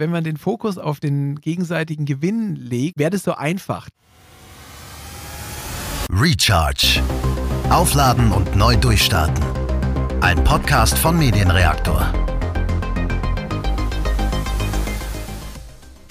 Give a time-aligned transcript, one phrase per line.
[0.00, 3.88] Wenn man den Fokus auf den gegenseitigen Gewinn legt, wäre das so einfach.
[6.08, 7.02] Recharge.
[7.68, 9.44] Aufladen und neu durchstarten.
[10.20, 12.12] Ein Podcast von Medienreaktor.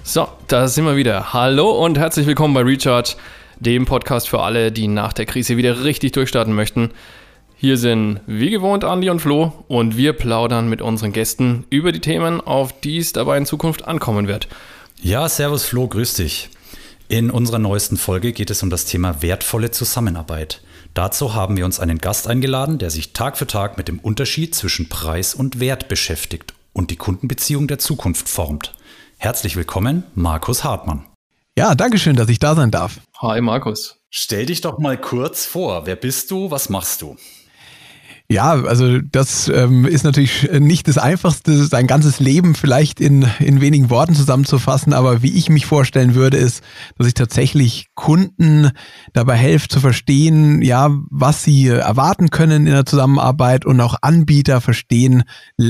[0.04, 1.32] So, da sind wir wieder.
[1.32, 3.16] Hallo und herzlich willkommen bei Recharge,
[3.62, 6.92] dem Podcast für alle, die nach der Krise wieder richtig durchstarten möchten.
[7.60, 12.02] Hier sind wie gewohnt Andi und Flo und wir plaudern mit unseren Gästen über die
[12.02, 14.48] Themen, auf die es dabei in Zukunft ankommen wird.
[15.02, 16.50] Ja, Servus Flo, grüß dich.
[17.08, 20.62] In unserer neuesten Folge geht es um das Thema wertvolle Zusammenarbeit.
[20.94, 24.54] Dazu haben wir uns einen Gast eingeladen, der sich Tag für Tag mit dem Unterschied
[24.54, 28.76] zwischen Preis und Wert beschäftigt und die Kundenbeziehung der Zukunft formt.
[29.18, 31.08] Herzlich willkommen, Markus Hartmann.
[31.58, 33.00] Ja, danke schön, dass ich da sein darf.
[33.20, 33.98] Hi Markus.
[34.12, 35.88] Stell dich doch mal kurz vor.
[35.88, 36.52] Wer bist du?
[36.52, 37.18] Was machst du?
[38.30, 43.62] Ja, also das ähm, ist natürlich nicht das Einfachste, sein ganzes Leben vielleicht in, in
[43.62, 46.62] wenigen Worten zusammenzufassen, aber wie ich mich vorstellen würde, ist,
[46.98, 48.72] dass ich tatsächlich Kunden
[49.14, 54.60] dabei helfe zu verstehen, ja, was sie erwarten können in der Zusammenarbeit und auch Anbieter
[54.60, 55.24] verstehen,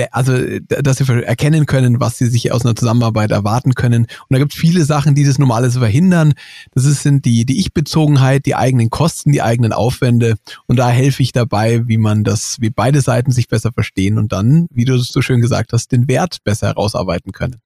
[0.10, 0.34] also
[0.68, 4.06] dass sie erkennen können, was sie sich aus einer Zusammenarbeit erwarten können.
[4.06, 6.34] Und da gibt es viele Sachen, die das Normales verhindern.
[6.74, 10.38] Das sind die, die Ich-Bezogenheit, die eigenen Kosten, die eigenen Aufwände.
[10.66, 14.32] Und da helfe ich dabei, wie man das wie beide Seiten sich besser verstehen und
[14.32, 17.62] dann, wie du es so schön gesagt hast, den Wert besser herausarbeiten können.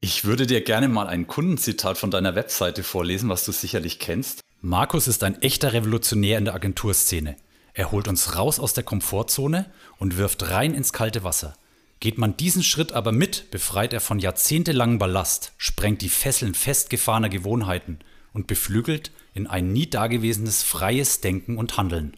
[0.00, 4.40] Ich würde dir gerne mal ein Kundenzitat von deiner Webseite vorlesen, was du sicherlich kennst.
[4.60, 7.36] Markus ist ein echter Revolutionär in der Agenturszene.
[7.74, 9.66] Er holt uns raus aus der Komfortzone
[9.98, 11.54] und wirft rein ins kalte Wasser.
[12.00, 17.28] Geht man diesen Schritt aber mit, befreit er von jahrzehntelangem Ballast, sprengt die Fesseln festgefahrener
[17.28, 18.00] Gewohnheiten
[18.32, 22.16] und beflügelt in ein nie dagewesenes freies Denken und Handeln.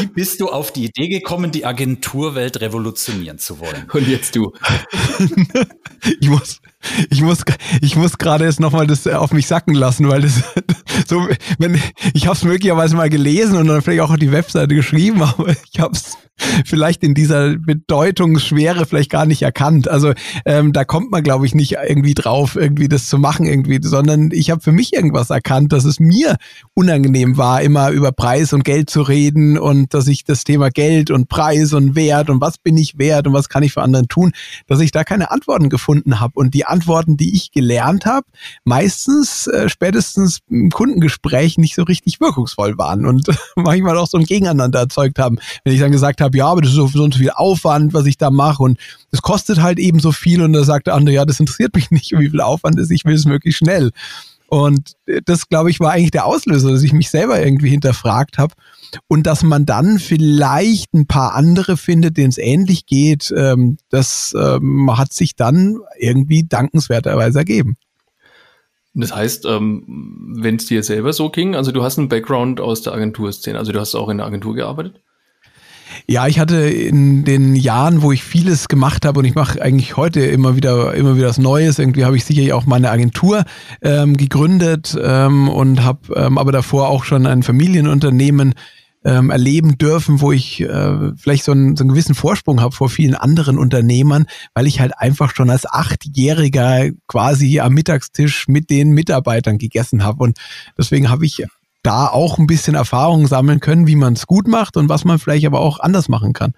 [0.00, 3.88] Wie bist du auf die Idee gekommen, die Agenturwelt revolutionieren zu wollen?
[3.92, 4.52] Und jetzt du.
[6.20, 6.60] ich muss,
[7.10, 7.44] ich muss,
[7.80, 10.42] ich muss gerade jetzt nochmal das auf mich sacken lassen, weil das
[11.06, 11.80] so, wenn
[12.14, 15.54] ich habe es möglicherweise mal gelesen und dann vielleicht auch auf die Webseite geschrieben, aber
[15.72, 16.16] ich habe es
[16.64, 19.88] vielleicht in dieser Bedeutungsschwere vielleicht gar nicht erkannt.
[19.88, 20.12] Also
[20.44, 24.30] ähm, da kommt man, glaube ich, nicht irgendwie drauf, irgendwie das zu machen, irgendwie, sondern
[24.32, 26.36] ich habe für mich irgendwas erkannt, dass es mir
[26.74, 31.10] unangenehm war, immer über Preis und Geld zu reden und dass ich das Thema Geld
[31.10, 34.08] und Preis und Wert und was bin ich wert und was kann ich für anderen
[34.08, 34.32] tun,
[34.66, 36.32] dass ich da keine Antworten gefunden habe.
[36.36, 38.26] Und die Antworten, die ich gelernt habe,
[38.64, 44.24] meistens äh, spätestens im Kundengespräch nicht so richtig wirkungsvoll waren und manchmal auch so ein
[44.24, 45.38] Gegeneinander erzeugt haben.
[45.64, 48.18] Wenn ich dann gesagt habe, ja, aber das ist so, so viel Aufwand, was ich
[48.18, 48.78] da mache und
[49.10, 51.90] das kostet halt eben so viel und da sagt der andere, ja, das interessiert mich
[51.90, 53.90] nicht, wie viel Aufwand ist, ich will es möglichst schnell.
[54.48, 54.92] Und
[55.24, 58.54] das, glaube ich, war eigentlich der Auslöser, dass ich mich selber irgendwie hinterfragt habe
[59.08, 64.34] und dass man dann vielleicht ein paar andere findet, denen es ähnlich geht, ähm, das
[64.38, 67.76] ähm, hat sich dann irgendwie dankenswerterweise ergeben.
[68.94, 72.82] Das heißt, ähm, wenn es dir selber so ging, also du hast einen Background aus
[72.82, 75.00] der Agenturszene, also du hast auch in der Agentur gearbeitet?
[76.06, 79.96] Ja, ich hatte in den Jahren, wo ich vieles gemacht habe und ich mache eigentlich
[79.96, 81.78] heute immer wieder immer wieder was Neues.
[81.78, 83.44] Irgendwie habe ich sicherlich auch meine Agentur
[83.82, 88.54] ähm, gegründet ähm, und habe ähm, aber davor auch schon ein Familienunternehmen
[89.04, 92.88] ähm, erleben dürfen, wo ich äh, vielleicht so einen, so einen gewissen Vorsprung habe vor
[92.88, 98.92] vielen anderen Unternehmern, weil ich halt einfach schon als Achtjähriger quasi am Mittagstisch mit den
[98.92, 100.24] Mitarbeitern gegessen habe.
[100.24, 100.38] Und
[100.78, 101.44] deswegen habe ich
[101.84, 105.20] da auch ein bisschen Erfahrung sammeln können, wie man es gut macht und was man
[105.20, 106.54] vielleicht aber auch anders machen kann.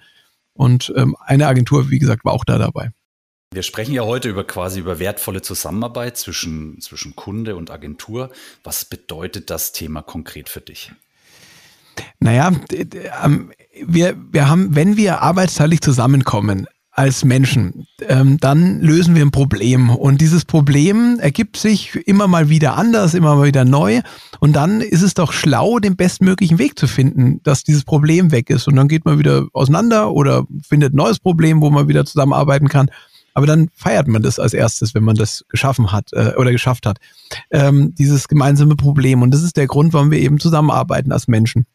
[0.55, 2.93] Und ähm, eine Agentur, wie gesagt, war auch da dabei.
[3.53, 8.31] Wir sprechen ja heute über quasi über wertvolle Zusammenarbeit zwischen, zwischen Kunde und Agentur.
[8.65, 10.93] Was bedeutet das Thema konkret für dich?
[12.19, 12.53] Naja,
[13.87, 16.67] wir, wir haben, wenn wir arbeitsteilig zusammenkommen,
[16.97, 19.91] als Menschen, ähm, dann lösen wir ein Problem.
[19.91, 24.01] Und dieses Problem ergibt sich immer mal wieder anders, immer mal wieder neu.
[24.41, 28.49] Und dann ist es doch schlau, den bestmöglichen Weg zu finden, dass dieses Problem weg
[28.49, 28.67] ist.
[28.67, 32.69] Und dann geht man wieder auseinander oder findet ein neues Problem, wo man wieder zusammenarbeiten
[32.69, 32.91] kann.
[33.35, 36.87] Aber dann feiert man das als erstes, wenn man das geschaffen hat äh, oder geschafft
[36.87, 36.97] hat.
[37.51, 39.21] Ähm, dieses gemeinsame Problem.
[39.21, 41.67] Und das ist der Grund, warum wir eben zusammenarbeiten als Menschen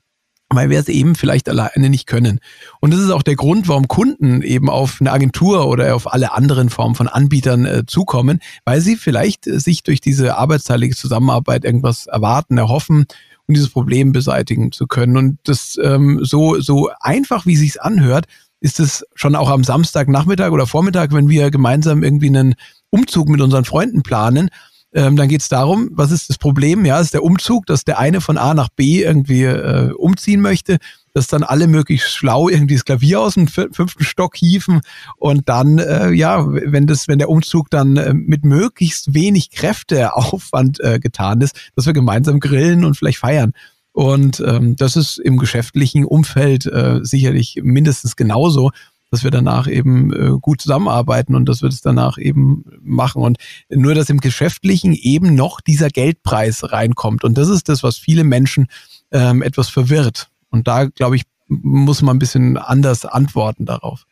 [0.53, 2.39] weil wir es eben vielleicht alleine nicht können.
[2.79, 6.33] Und das ist auch der Grund, warum Kunden eben auf eine Agentur oder auf alle
[6.33, 11.65] anderen Formen von Anbietern äh, zukommen, weil sie vielleicht äh, sich durch diese arbeitsteilige Zusammenarbeit
[11.65, 13.05] irgendwas erwarten, erhoffen
[13.47, 15.17] um dieses Problem beseitigen zu können.
[15.17, 18.25] Und das ähm, so, so einfach, wie sich's anhört,
[18.61, 22.55] ist es schon auch am Samstagnachmittag oder Vormittag, wenn wir gemeinsam irgendwie einen
[22.91, 24.49] Umzug mit unseren Freunden planen,
[24.93, 26.83] ähm, dann geht es darum, was ist das Problem?
[26.85, 30.77] Ja, ist der Umzug, dass der eine von A nach B irgendwie äh, umziehen möchte.
[31.13, 34.79] dass dann alle möglichst schlau irgendwie das Klavier aus dem fünften Stock hieven
[35.17, 40.79] und dann, äh, ja, wenn das, wenn der Umzug dann äh, mit möglichst wenig Kräfteaufwand
[40.79, 43.51] äh, getan ist, dass wir gemeinsam grillen und vielleicht feiern.
[43.93, 48.71] Und ähm, das ist im geschäftlichen Umfeld äh, sicherlich mindestens genauso,
[49.11, 53.21] dass wir danach eben äh, gut zusammenarbeiten und dass wir das danach eben machen.
[53.21, 53.37] Und
[53.69, 57.23] nur, dass im Geschäftlichen eben noch dieser Geldpreis reinkommt.
[57.23, 58.67] Und das ist das, was viele Menschen
[59.11, 60.29] ähm, etwas verwirrt.
[60.49, 64.05] Und da, glaube ich, muss man ein bisschen anders antworten darauf.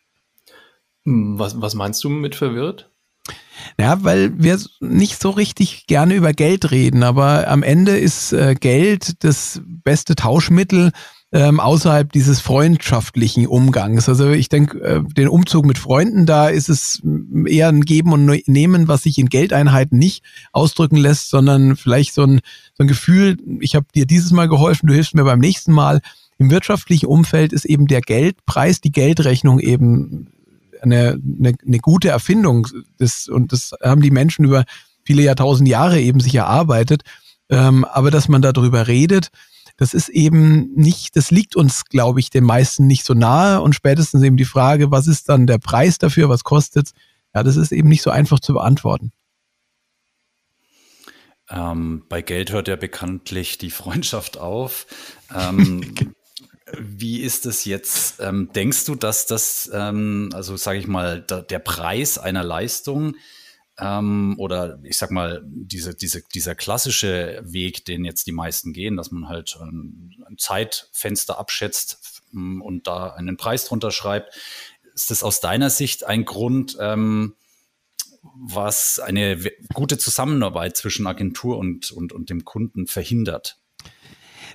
[1.05, 2.89] Hm, was, was meinst du mit verwirrt?
[3.79, 8.55] Ja, weil wir nicht so richtig gerne über Geld reden, aber am Ende ist äh,
[8.55, 10.91] Geld das beste Tauschmittel
[11.31, 14.09] ähm, außerhalb dieses freundschaftlichen Umgangs.
[14.09, 17.01] Also ich denke, äh, den Umzug mit Freunden, da ist es
[17.45, 20.23] eher ein Geben und Nehmen, was sich in Geldeinheiten nicht
[20.53, 22.41] ausdrücken lässt, sondern vielleicht so ein,
[22.73, 26.01] so ein Gefühl, ich habe dir dieses Mal geholfen, du hilfst mir beim nächsten Mal.
[26.39, 30.27] Im wirtschaftlichen Umfeld ist eben der Geldpreis, die Geldrechnung eben
[30.81, 32.67] eine, eine, eine gute Erfindung.
[32.97, 34.63] Das, und das haben die Menschen über
[35.03, 37.03] viele Jahrtausend Jahre eben sich erarbeitet.
[37.51, 39.29] Ähm, aber dass man darüber redet,
[39.79, 43.61] das ist eben nicht, das liegt uns, glaube ich, den meisten nicht so nahe.
[43.61, 46.91] Und spätestens eben die Frage, was ist dann der Preis dafür, was kostet
[47.33, 49.13] Ja, das ist eben nicht so einfach zu beantworten.
[51.49, 54.85] Ähm, bei Geld hört ja bekanntlich die Freundschaft auf.
[55.33, 55.95] Ähm,
[56.77, 58.19] Wie ist es jetzt?
[58.19, 63.15] Ähm, denkst du, dass das, ähm, also sage ich mal, da, der Preis einer Leistung
[63.79, 68.97] ähm, oder ich sag mal, diese, diese, dieser klassische Weg, den jetzt die meisten gehen,
[68.97, 74.35] dass man halt ein, ein Zeitfenster abschätzt ähm, und da einen Preis drunter schreibt,
[74.93, 77.35] ist das aus deiner Sicht ein Grund, ähm,
[78.21, 79.39] was eine
[79.73, 83.57] gute Zusammenarbeit zwischen Agentur und, und, und dem Kunden verhindert?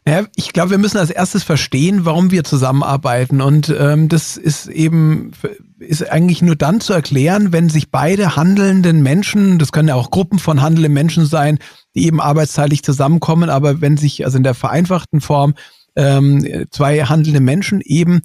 [0.05, 3.41] Naja, ich glaube, wir müssen als erstes verstehen, warum wir zusammenarbeiten.
[3.41, 5.33] Und ähm, das ist eben
[5.79, 10.11] ist eigentlich nur dann zu erklären, wenn sich beide handelnden Menschen, das können ja auch
[10.11, 11.59] Gruppen von handelnden Menschen sein,
[11.95, 15.55] die eben arbeitsteilig zusammenkommen, aber wenn sich also in der vereinfachten Form
[15.97, 18.21] ähm, zwei handelnde Menschen eben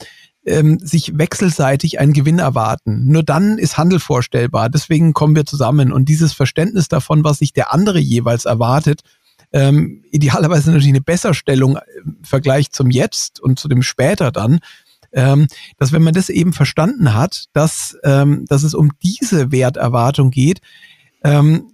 [0.46, 3.06] ähm, sich wechselseitig einen Gewinn erwarten.
[3.06, 4.70] Nur dann ist Handel vorstellbar.
[4.70, 5.92] Deswegen kommen wir zusammen.
[5.92, 9.02] Und dieses Verständnis davon, was sich der andere jeweils erwartet,
[9.52, 14.60] ähm, idealerweise natürlich eine Besserstellung im Vergleich zum Jetzt und zu dem später dann,
[15.12, 15.48] ähm,
[15.78, 20.62] dass wenn man das eben verstanden hat, dass, ähm, dass es um diese Werterwartung geht,
[21.24, 21.72] ähm,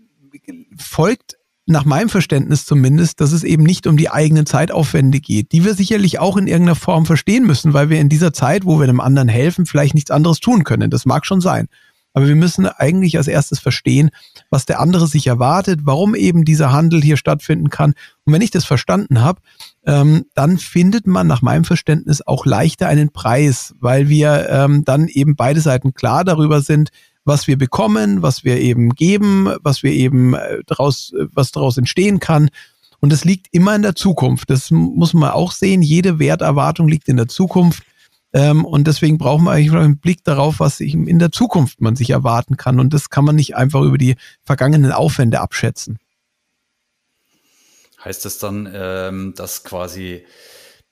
[0.77, 1.38] folgt
[1.68, 5.74] nach meinem Verständnis zumindest, dass es eben nicht um die eigenen Zeitaufwände geht, die wir
[5.74, 9.00] sicherlich auch in irgendeiner Form verstehen müssen, weil wir in dieser Zeit, wo wir einem
[9.00, 10.92] anderen helfen, vielleicht nichts anderes tun können.
[10.92, 11.68] Das mag schon sein.
[12.15, 14.09] Aber wir müssen eigentlich als erstes verstehen,
[14.50, 17.94] was der andere sich erwartet, warum eben dieser Handel hier stattfinden kann.
[18.23, 19.41] Und wenn ich das verstanden habe,
[19.85, 25.09] ähm, dann findet man nach meinem Verständnis auch leichter einen Preis, weil wir ähm, dann
[25.09, 26.89] eben beide Seiten klar darüber sind,
[27.25, 32.21] was wir bekommen, was wir eben geben, was wir eben äh, daraus, was daraus entstehen
[32.21, 32.50] kann.
[33.01, 34.50] Und es liegt immer in der Zukunft.
[34.50, 35.81] Das muss man auch sehen.
[35.81, 37.83] Jede Werterwartung liegt in der Zukunft.
[38.35, 41.95] Ähm, und deswegen brauchen wir eigentlich einen Blick darauf, was sich in der Zukunft man
[41.95, 42.81] sich erwarten kann.
[42.81, 45.99] Und das kann man nicht einfach über die vergangenen Aufwände abschätzen.
[48.03, 50.25] Heißt das dann, ähm, dass quasi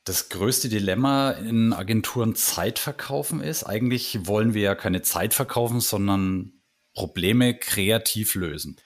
[0.06, 3.66] das größte Dilemma in Agenturen Zeit verkaufen ist?
[3.66, 6.54] Eigentlich wollen wir ja keine Zeit verkaufen, sondern
[6.94, 8.78] Probleme kreativ lösen.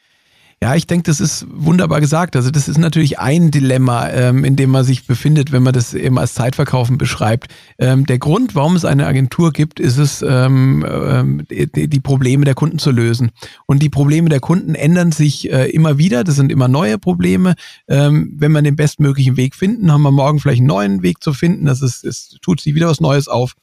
[0.60, 2.36] Ja, ich denke, das ist wunderbar gesagt.
[2.36, 5.94] Also das ist natürlich ein Dilemma, ähm, in dem man sich befindet, wenn man das
[5.94, 7.54] eben als Zeitverkaufen beschreibt.
[7.78, 12.44] Ähm, der Grund, warum es eine Agentur gibt, ist es, ähm, ähm die, die, Probleme
[12.44, 13.30] der Kunden zu lösen.
[13.68, 16.24] Und die Probleme der Kunden ändern sich äh, immer wieder.
[16.24, 17.54] Das sind immer neue Probleme.
[17.88, 21.34] Ähm, wenn wir den bestmöglichen Weg finden, haben wir morgen vielleicht einen neuen Weg zu
[21.34, 21.66] finden.
[21.66, 23.54] Das ist, es tut sich wieder was Neues auf.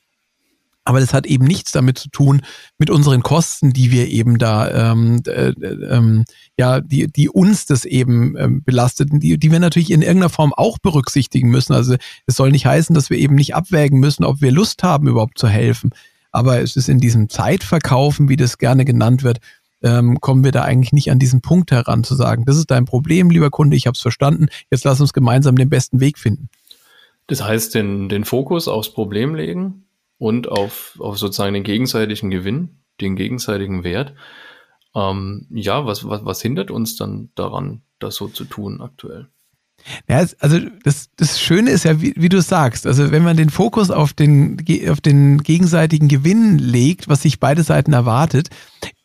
[0.85, 2.43] Aber das hat eben nichts damit zu tun
[2.79, 6.25] mit unseren Kosten, die wir eben da, ähm, äh, ähm,
[6.59, 10.53] ja, die, die uns das eben ähm, belastet, die, die wir natürlich in irgendeiner Form
[10.53, 11.73] auch berücksichtigen müssen.
[11.73, 15.09] Also es soll nicht heißen, dass wir eben nicht abwägen müssen, ob wir Lust haben,
[15.09, 15.91] überhaupt zu helfen.
[16.33, 19.39] Aber es ist in diesem Zeitverkaufen, wie das gerne genannt wird,
[19.83, 22.87] ähm, kommen wir da eigentlich nicht an diesen Punkt heran zu sagen, das ist dein
[22.87, 26.49] Problem, lieber Kunde, ich habe es verstanden, jetzt lass uns gemeinsam den besten Weg finden.
[27.27, 29.84] Das heißt, den, den Fokus aufs Problem legen,
[30.19, 34.15] und auf, auf sozusagen den gegenseitigen Gewinn, den gegenseitigen Wert.
[34.95, 39.29] Ähm, ja, was, was, was hindert uns dann daran, das so zu tun aktuell?
[40.09, 43.51] Ja, also das, das Schöne ist ja, wie, wie du sagst, also wenn man den
[43.51, 48.49] Fokus auf den, auf den gegenseitigen Gewinn legt, was sich beide Seiten erwartet,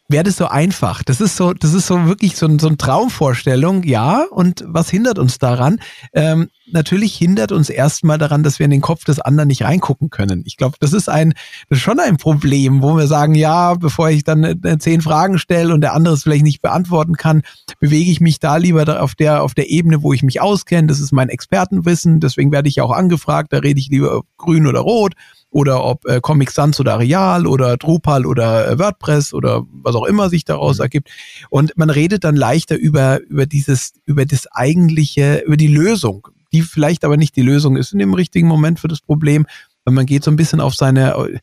[0.09, 1.03] wäre das so einfach.
[1.03, 4.25] Das ist so, das ist so wirklich so, so eine Traumvorstellung, ja.
[4.31, 5.79] Und was hindert uns daran?
[6.13, 10.09] Ähm, natürlich hindert uns erstmal daran, dass wir in den Kopf des anderen nicht reingucken
[10.09, 10.43] können.
[10.45, 11.33] Ich glaube, das ist ein,
[11.69, 15.37] das ist schon ein Problem, wo wir sagen, ja, bevor ich dann äh, zehn Fragen
[15.37, 17.43] stelle und der andere es vielleicht nicht beantworten kann,
[17.79, 20.87] bewege ich mich da lieber auf der, auf der Ebene, wo ich mich auskenne.
[20.87, 22.19] Das ist mein Expertenwissen.
[22.19, 23.53] Deswegen werde ich auch angefragt.
[23.53, 25.13] Da rede ich lieber grün oder rot
[25.51, 30.05] oder ob äh, Comic Sans oder Real oder Drupal oder äh, WordPress oder was auch
[30.05, 30.83] immer sich daraus mhm.
[30.83, 31.09] ergibt.
[31.49, 36.61] Und man redet dann leichter über, über dieses, über das eigentliche, über die Lösung, die
[36.61, 39.45] vielleicht aber nicht die Lösung ist in dem richtigen Moment für das Problem,
[39.85, 41.39] weil man geht so ein bisschen auf seine, äh,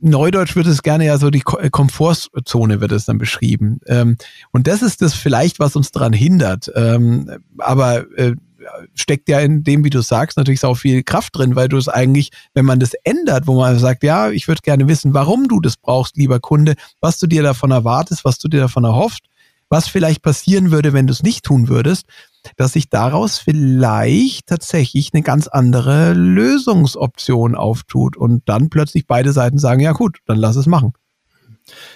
[0.00, 3.80] Neudeutsch wird es gerne ja so die äh, Komfortzone wird es dann beschrieben.
[3.86, 4.16] Ähm,
[4.50, 6.70] und das ist das vielleicht, was uns daran hindert.
[6.74, 8.34] Ähm, aber äh,
[8.94, 11.88] steckt ja in dem, wie du sagst, natürlich auch viel Kraft drin, weil du es
[11.88, 15.60] eigentlich, wenn man das ändert, wo man sagt, ja, ich würde gerne wissen, warum du
[15.60, 19.26] das brauchst, lieber Kunde, was du dir davon erwartest, was du dir davon erhoffst,
[19.68, 22.06] was vielleicht passieren würde, wenn du es nicht tun würdest,
[22.56, 29.58] dass sich daraus vielleicht tatsächlich eine ganz andere Lösungsoption auftut und dann plötzlich beide Seiten
[29.58, 30.92] sagen, ja gut, dann lass es machen.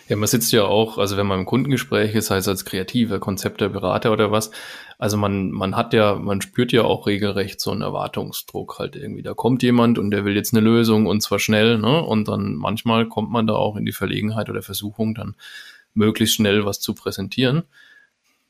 [0.09, 3.19] Ja, man sitzt ja auch, also wenn man im Kundengespräch ist, sei es als kreativer
[3.19, 4.51] Konzepter, Berater oder was,
[4.99, 9.23] also man, man hat ja, man spürt ja auch regelrecht so einen Erwartungsdruck halt irgendwie.
[9.23, 12.03] Da kommt jemand und der will jetzt eine Lösung und zwar schnell, ne?
[12.03, 15.37] Und dann manchmal kommt man da auch in die Verlegenheit oder Versuchung, dann
[15.95, 17.65] möglichst schnell was zu präsentieren.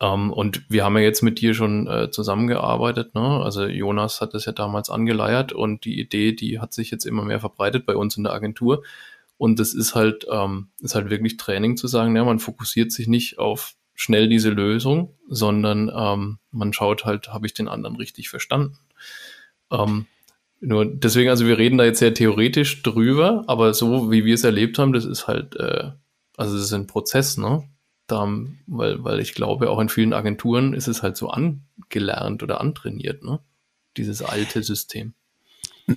[0.00, 3.16] Um, ähm, und wir haben ja jetzt mit dir schon äh, zusammengearbeitet.
[3.16, 3.42] Ne?
[3.42, 7.24] Also Jonas hat das ja damals angeleiert und die Idee, die hat sich jetzt immer
[7.24, 8.84] mehr verbreitet bei uns in der Agentur.
[9.38, 13.06] Und das ist halt, ähm, ist halt wirklich Training zu sagen, ja, man fokussiert sich
[13.06, 18.28] nicht auf schnell diese Lösung, sondern ähm, man schaut halt, habe ich den anderen richtig
[18.28, 18.78] verstanden.
[19.70, 20.06] Ähm,
[20.60, 24.44] nur deswegen, also wir reden da jetzt sehr theoretisch drüber, aber so wie wir es
[24.44, 25.92] erlebt haben, das ist halt, äh,
[26.36, 27.68] also es ist ein Prozess, ne?
[28.06, 28.26] Da,
[28.66, 33.22] weil, weil ich glaube, auch in vielen Agenturen ist es halt so angelernt oder antrainiert,
[33.22, 33.40] ne?
[33.96, 35.14] Dieses alte System.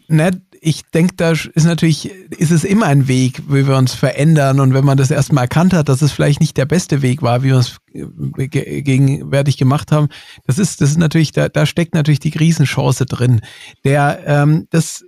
[0.07, 4.59] Ne, ich denke, da ist natürlich, ist es immer ein Weg, wie wir uns verändern.
[4.59, 7.43] Und wenn man das erstmal erkannt hat, dass es vielleicht nicht der beste Weg war,
[7.43, 10.07] wie wir es gegenwärtig gemacht haben,
[10.45, 13.41] das ist, das ist natürlich, da, da steckt natürlich die Riesenchance drin.
[13.83, 15.03] Der, ähm, das,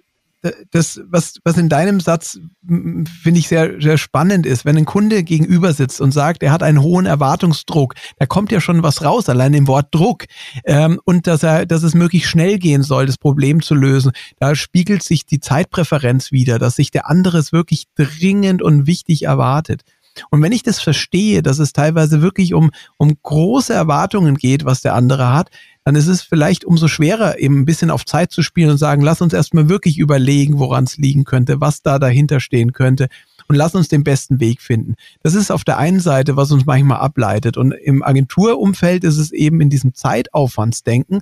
[0.72, 5.24] das, was, was in deinem Satz finde ich sehr, sehr spannend ist, wenn ein Kunde
[5.24, 9.30] gegenüber sitzt und sagt, er hat einen hohen Erwartungsdruck, da kommt ja schon was raus,
[9.30, 10.26] allein im Wort Druck,
[10.66, 14.12] ähm, und dass er, dass es möglichst schnell gehen soll, das Problem zu lösen.
[14.40, 19.24] Da spiegelt sich die Zeitpräferenz wieder, dass sich der andere es wirklich dringend und wichtig
[19.24, 19.84] erwartet.
[20.30, 24.82] Und wenn ich das verstehe, dass es teilweise wirklich um, um große Erwartungen geht, was
[24.82, 25.50] der andere hat,
[25.84, 29.02] dann ist es vielleicht umso schwerer, eben ein bisschen auf Zeit zu spielen und sagen,
[29.02, 33.10] lass uns erstmal wirklich überlegen, woran es liegen könnte, was da dahinter stehen könnte
[33.48, 34.96] und lass uns den besten Weg finden.
[35.22, 37.58] Das ist auf der einen Seite, was uns manchmal ableitet.
[37.58, 41.22] Und im Agenturumfeld ist es eben in diesem Zeitaufwandsdenken,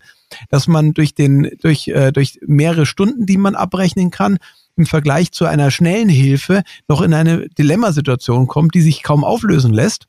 [0.49, 4.37] dass man durch den, durch, äh, durch mehrere Stunden, die man abrechnen kann,
[4.77, 9.73] im Vergleich zu einer schnellen Hilfe noch in eine Dilemmasituation kommt, die sich kaum auflösen
[9.73, 10.07] lässt,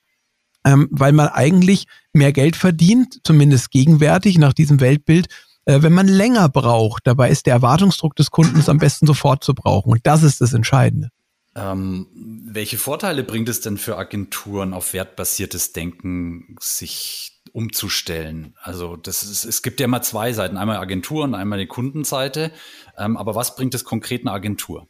[0.64, 5.28] ähm, weil man eigentlich mehr Geld verdient, zumindest gegenwärtig nach diesem Weltbild,
[5.64, 7.06] äh, wenn man länger braucht.
[7.06, 9.90] Dabei ist der Erwartungsdruck des Kundens am besten sofort zu brauchen.
[9.92, 11.10] Und das ist das Entscheidende.
[11.54, 12.06] Ähm,
[12.46, 18.54] welche Vorteile bringt es denn für Agenturen auf wertbasiertes Denken, sich umzustellen?
[18.62, 22.52] Also das ist, es gibt ja immer zwei Seiten, einmal Agentur und einmal die Kundenseite.
[22.96, 24.86] Ähm, aber was bringt es konkret einer Agentur?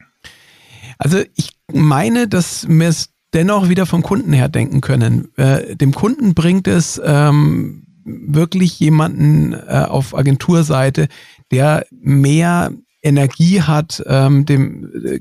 [0.99, 5.29] Also ich meine, dass wir es dennoch wieder vom Kunden her denken können.
[5.37, 11.09] Äh, dem Kunden bringt es ähm, wirklich jemanden äh, auf Agenturseite,
[11.51, 12.73] der mehr
[13.03, 15.21] Energie hat, ähm, dem, äh,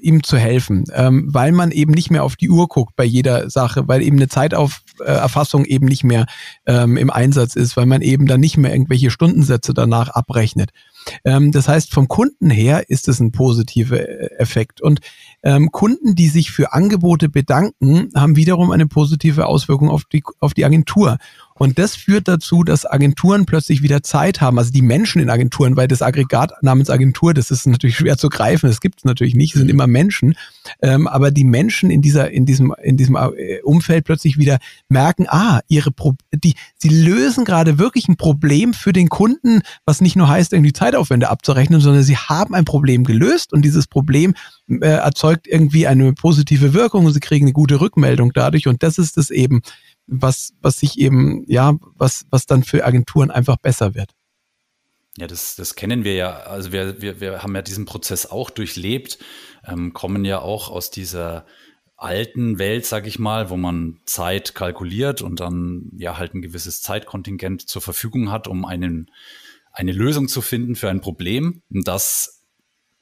[0.00, 3.48] ihm zu helfen, ähm, weil man eben nicht mehr auf die Uhr guckt bei jeder
[3.48, 6.26] Sache, weil eben eine Zeiterfassung eben nicht mehr
[6.66, 10.70] ähm, im Einsatz ist, weil man eben dann nicht mehr irgendwelche Stundensätze danach abrechnet.
[11.24, 14.80] Ähm, das heißt, vom Kunden her ist es ein positiver äh, Effekt.
[14.80, 15.00] Und
[15.42, 20.54] ähm, Kunden, die sich für Angebote bedanken, haben wiederum eine positive Auswirkung auf die, auf
[20.54, 21.18] die Agentur.
[21.56, 25.76] Und das führt dazu, dass Agenturen plötzlich wieder Zeit haben, also die Menschen in Agenturen,
[25.76, 29.36] weil das Aggregat namens Agentur, das ist natürlich schwer zu greifen, das gibt es natürlich
[29.36, 30.34] nicht, es sind immer Menschen,
[30.82, 34.58] ähm, aber die Menschen in dieser, in diesem, in diesem äh, Umfeld plötzlich wieder
[34.88, 40.00] merken, ah, ihre Pro die, sie lösen gerade wirklich ein Problem für den Kunden, was
[40.00, 44.34] nicht nur heißt, irgendwie Zeitaufwände abzurechnen, sondern sie haben ein Problem gelöst und dieses Problem
[44.68, 48.98] äh, erzeugt irgendwie eine positive Wirkung und sie kriegen eine gute Rückmeldung dadurch und das
[48.98, 49.62] ist es eben,
[50.06, 54.10] was, was sich eben, ja, was, was dann für Agenturen einfach besser wird.
[55.16, 56.30] Ja, das, das kennen wir ja.
[56.40, 59.18] Also wir, wir, wir haben ja diesen Prozess auch durchlebt,
[59.64, 61.46] ähm, kommen ja auch aus dieser
[61.96, 66.82] alten Welt, sag ich mal, wo man Zeit kalkuliert und dann ja halt ein gewisses
[66.82, 69.10] Zeitkontingent zur Verfügung hat, um einen
[69.70, 72.42] eine Lösung zu finden für ein Problem, das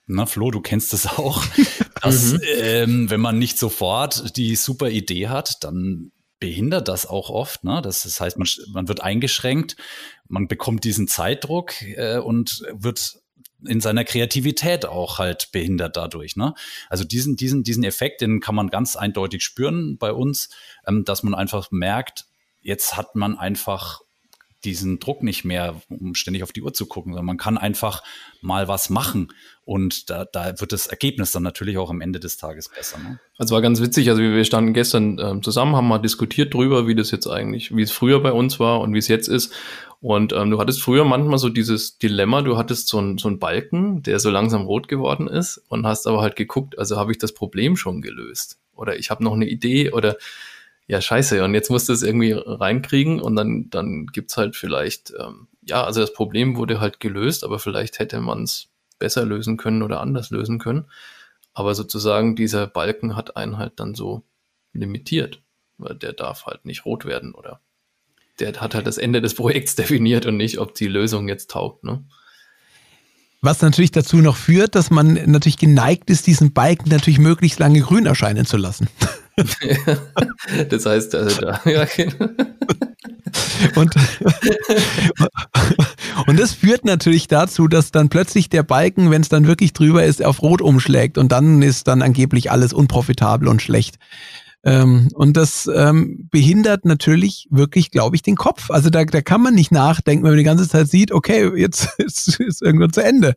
[0.06, 1.44] na, Flo, du kennst das auch,
[2.02, 2.40] dass mhm.
[2.58, 7.62] ähm, wenn man nicht sofort die super Idee hat, dann behindert das auch oft.
[7.62, 7.80] Ne?
[7.82, 9.76] Das, heißt, man, man wird eingeschränkt,
[10.26, 13.20] man bekommt diesen Zeitdruck äh, und wird
[13.64, 16.34] in seiner Kreativität auch halt behindert dadurch.
[16.34, 16.52] Ne?
[16.88, 20.48] Also diesen, diesen, diesen Effekt, den kann man ganz eindeutig spüren bei uns,
[20.84, 22.24] ähm, dass man einfach merkt,
[22.60, 24.00] jetzt hat man einfach
[24.64, 28.02] diesen Druck nicht mehr, um ständig auf die Uhr zu gucken, sondern man kann einfach
[28.40, 29.32] mal was machen
[29.64, 32.98] und da, da wird das Ergebnis dann natürlich auch am Ende des Tages besser.
[32.98, 33.20] Ne?
[33.38, 36.94] Also war ganz witzig, also wir standen gestern ähm, zusammen, haben mal diskutiert drüber, wie
[36.94, 39.52] das jetzt eigentlich, wie es früher bei uns war und wie es jetzt ist
[40.00, 43.38] und ähm, du hattest früher manchmal so dieses Dilemma, du hattest so einen so einen
[43.38, 47.18] Balken, der so langsam rot geworden ist und hast aber halt geguckt, also habe ich
[47.18, 50.16] das Problem schon gelöst oder ich habe noch eine Idee oder
[50.86, 55.12] ja, scheiße, und jetzt musst du es irgendwie reinkriegen und dann, dann gibt's halt vielleicht,
[55.18, 59.56] ähm, ja, also das Problem wurde halt gelöst, aber vielleicht hätte man es besser lösen
[59.56, 60.84] können oder anders lösen können.
[61.54, 64.22] Aber sozusagen dieser Balken hat einen halt dann so
[64.72, 65.42] limitiert,
[65.78, 67.60] weil der darf halt nicht rot werden oder
[68.38, 71.84] der hat halt das Ende des Projekts definiert und nicht, ob die Lösung jetzt taugt,
[71.84, 72.04] ne?
[73.44, 77.80] Was natürlich dazu noch führt, dass man natürlich geneigt ist, diesen Balken natürlich möglichst lange
[77.80, 78.88] grün erscheinen zu lassen.
[80.68, 82.26] das heißt, also da, ja, genau.
[83.76, 83.94] und,
[86.26, 90.04] und das führt natürlich dazu, dass dann plötzlich der Balken, wenn es dann wirklich drüber
[90.04, 93.96] ist, auf Rot umschlägt und dann ist dann angeblich alles unprofitabel und schlecht.
[94.64, 98.70] Ähm, und das ähm, behindert natürlich wirklich, glaube ich, den Kopf.
[98.70, 101.88] Also da, da kann man nicht nachdenken, wenn man die ganze Zeit sieht, okay, jetzt
[101.98, 103.34] ist, ist irgendwann zu Ende.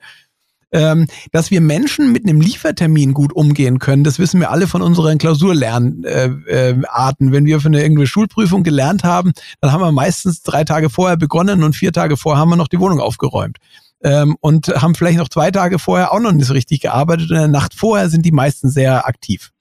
[0.76, 4.82] Ähm, dass wir Menschen mit einem Liefertermin gut umgehen können, das wissen wir alle von
[4.82, 6.04] unseren Klausurlernarten.
[6.04, 6.26] Äh,
[6.72, 6.76] äh,
[7.20, 11.16] Wenn wir für eine irgendeine Schulprüfung gelernt haben, dann haben wir meistens drei Tage vorher
[11.16, 13.58] begonnen und vier Tage vorher haben wir noch die Wohnung aufgeräumt.
[14.04, 17.32] Ähm, und haben vielleicht noch zwei Tage vorher auch noch nicht so richtig gearbeitet.
[17.32, 19.52] Und in der Nacht vorher sind die meisten sehr aktiv.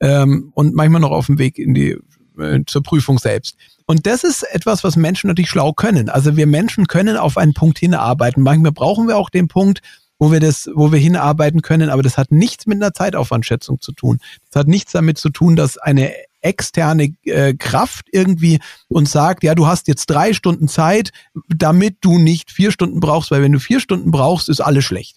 [0.00, 1.96] Ähm, und manchmal noch auf dem Weg in die
[2.38, 3.56] äh, zur Prüfung selbst.
[3.86, 6.10] Und das ist etwas, was Menschen natürlich schlau können.
[6.10, 8.42] Also wir Menschen können auf einen Punkt hinarbeiten.
[8.42, 9.80] Manchmal brauchen wir auch den Punkt,
[10.20, 13.92] wo wir das, wo wir hinarbeiten können, aber das hat nichts mit einer Zeitaufwandschätzung zu
[13.92, 14.20] tun.
[14.50, 19.54] Das hat nichts damit zu tun, dass eine externe äh, Kraft irgendwie uns sagt, ja,
[19.54, 21.10] du hast jetzt drei Stunden Zeit,
[21.48, 25.16] damit du nicht vier Stunden brauchst, weil wenn du vier Stunden brauchst, ist alles schlecht.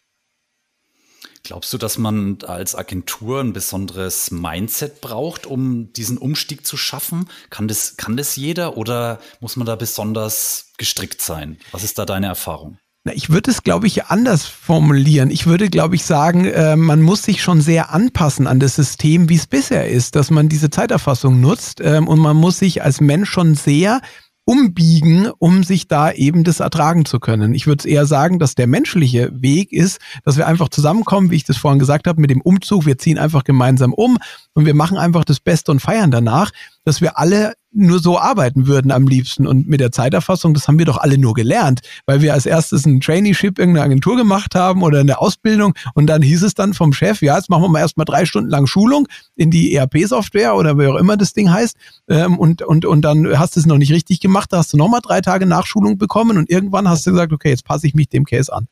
[1.43, 7.29] Glaubst du, dass man als Agentur ein besonderes Mindset braucht, um diesen Umstieg zu schaffen?
[7.49, 11.57] Kann das, kann das jeder oder muss man da besonders gestrickt sein?
[11.73, 12.77] Was ist da deine Erfahrung?
[13.05, 15.29] Na, ich würde es, glaube ich, anders formulieren.
[15.29, 19.27] Ich würde, glaube ich, sagen, äh, man muss sich schon sehr anpassen an das System,
[19.27, 23.01] wie es bisher ist, dass man diese Zeiterfassung nutzt ähm, und man muss sich als
[23.01, 23.99] Mensch schon sehr
[24.45, 27.53] umbiegen, um sich da eben das ertragen zu können.
[27.53, 31.45] Ich würde eher sagen, dass der menschliche Weg ist, dass wir einfach zusammenkommen, wie ich
[31.45, 32.85] das vorhin gesagt habe, mit dem Umzug.
[32.85, 34.17] Wir ziehen einfach gemeinsam um
[34.53, 36.51] und wir machen einfach das Beste und feiern danach,
[36.83, 39.47] dass wir alle nur so arbeiten würden am liebsten.
[39.47, 42.85] Und mit der Zeiterfassung, das haben wir doch alle nur gelernt, weil wir als erstes
[42.85, 46.93] ein Traineeship irgendeine Agentur gemacht haben oder eine Ausbildung und dann hieß es dann vom
[46.93, 50.77] Chef, ja, jetzt machen wir mal erstmal drei Stunden lang Schulung in die ERP-Software oder
[50.77, 51.75] wie auch immer das Ding heißt.
[52.07, 54.77] Ähm, und, und, und dann hast du es noch nicht richtig gemacht, da hast du
[54.77, 58.09] nochmal drei Tage Nachschulung bekommen und irgendwann hast du gesagt, okay, jetzt passe ich mich
[58.09, 58.67] dem Case an.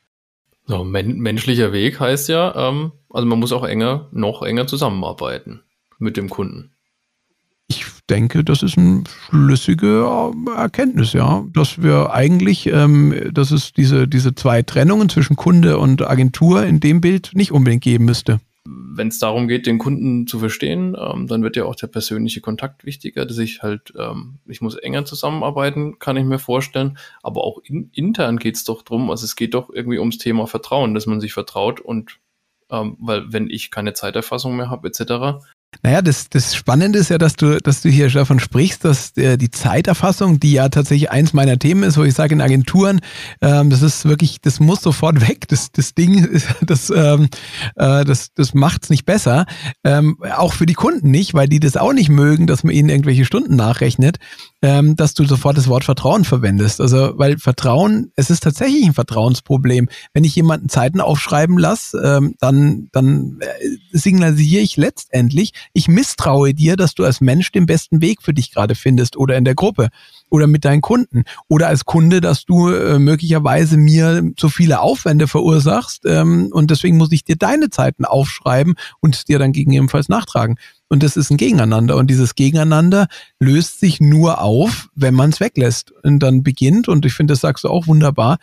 [0.67, 5.61] So, men menschlicher Weg heißt ja, ähm, also man muss auch enger, noch enger zusammenarbeiten
[5.97, 6.71] mit dem Kunden
[8.09, 14.07] denke, das ist eine schlüssige äh, Erkenntnis, ja, dass wir eigentlich, ähm, dass es diese,
[14.07, 18.39] diese zwei Trennungen zwischen Kunde und Agentur in dem Bild nicht unbedingt geben müsste.
[18.63, 22.41] Wenn es darum geht, den Kunden zu verstehen, ähm, dann wird ja auch der persönliche
[22.41, 27.43] Kontakt wichtiger, dass ich halt, ähm, ich muss enger zusammenarbeiten, kann ich mir vorstellen, aber
[27.43, 30.93] auch in, intern geht es doch drum, also es geht doch irgendwie ums Thema Vertrauen,
[30.93, 32.19] dass man sich vertraut und
[32.69, 35.43] ähm, weil wenn ich keine Zeiterfassung mehr habe etc.,
[35.83, 39.37] naja, das, das Spannende ist ja, dass du, dass du hier davon sprichst, dass der,
[39.37, 42.99] die Zeiterfassung, die ja tatsächlich eins meiner Themen ist, wo ich sage in Agenturen,
[43.41, 45.47] ähm, das ist wirklich, das muss sofort weg.
[45.47, 46.27] Das, das Ding,
[46.61, 47.29] das, ähm,
[47.75, 49.45] äh, das, das macht's nicht besser.
[49.83, 52.89] Ähm, auch für die Kunden nicht, weil die das auch nicht mögen, dass man ihnen
[52.89, 54.17] irgendwelche Stunden nachrechnet,
[54.61, 56.81] ähm, dass du sofort das Wort Vertrauen verwendest.
[56.81, 59.89] Also, weil Vertrauen, es ist tatsächlich ein Vertrauensproblem.
[60.13, 63.47] Wenn ich jemanden Zeiten aufschreiben lasse, ähm, dann, dann äh,
[63.91, 68.51] signalisiere ich letztendlich, ich misstraue dir, dass du als Mensch den besten Weg für dich
[68.51, 69.89] gerade findest oder in der Gruppe
[70.29, 75.27] oder mit deinen Kunden oder als Kunde, dass du äh, möglicherweise mir zu viele Aufwände
[75.27, 80.57] verursachst ähm, und deswegen muss ich dir deine Zeiten aufschreiben und dir dann gegebenenfalls nachtragen.
[80.91, 81.95] Und das ist ein Gegeneinander.
[81.95, 83.07] Und dieses Gegeneinander
[83.39, 85.93] löst sich nur auf, wenn man es weglässt.
[86.03, 88.39] Und dann beginnt, und ich finde, das sagst du auch wunderbar,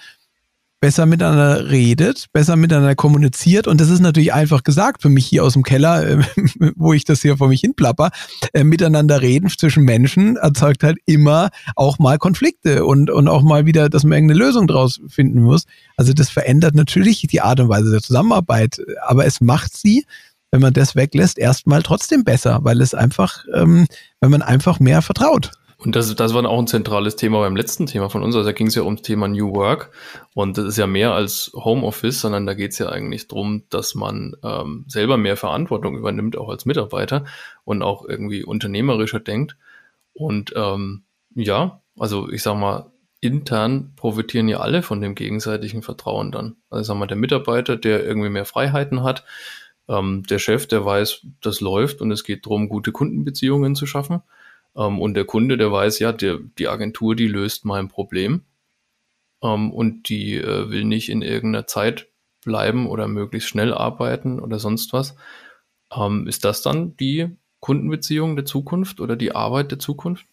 [0.80, 3.66] besser miteinander redet, besser miteinander kommuniziert.
[3.66, 6.22] Und das ist natürlich einfach gesagt für mich hier aus dem Keller, äh,
[6.76, 8.12] wo ich das hier vor mich hin plapper.
[8.54, 13.66] Äh, miteinander reden zwischen Menschen erzeugt halt immer auch mal Konflikte und, und auch mal
[13.66, 15.64] wieder, dass man irgendeine Lösung draus finden muss.
[15.98, 20.06] Also das verändert natürlich die Art und Weise der Zusammenarbeit, aber es macht sie,
[20.50, 23.87] wenn man das weglässt, erstmal trotzdem besser, weil es einfach, ähm,
[24.20, 25.50] wenn man einfach mehr vertraut.
[25.80, 28.34] Und das, das war auch ein zentrales Thema beim letzten Thema von uns.
[28.34, 29.92] Also da ging es ja ums Thema New Work.
[30.34, 33.94] Und das ist ja mehr als Homeoffice, sondern da geht es ja eigentlich darum, dass
[33.94, 37.26] man ähm, selber mehr Verantwortung übernimmt, auch als Mitarbeiter
[37.64, 39.56] und auch irgendwie unternehmerischer denkt.
[40.14, 41.04] Und ähm,
[41.37, 46.56] ja, also ich sag mal, intern profitieren ja alle von dem gegenseitigen Vertrauen dann.
[46.70, 49.24] Also sag mal, der Mitarbeiter, der irgendwie mehr Freiheiten hat,
[49.88, 54.22] ähm, der Chef, der weiß, das läuft und es geht darum, gute Kundenbeziehungen zu schaffen.
[54.77, 58.42] Ähm, und der Kunde, der weiß, ja, der, die Agentur, die löst mein Problem.
[59.42, 62.09] Ähm, und die äh, will nicht in irgendeiner Zeit
[62.44, 65.16] bleiben oder möglichst schnell arbeiten oder sonst was.
[65.94, 70.27] Ähm, ist das dann die Kundenbeziehung der Zukunft oder die Arbeit der Zukunft?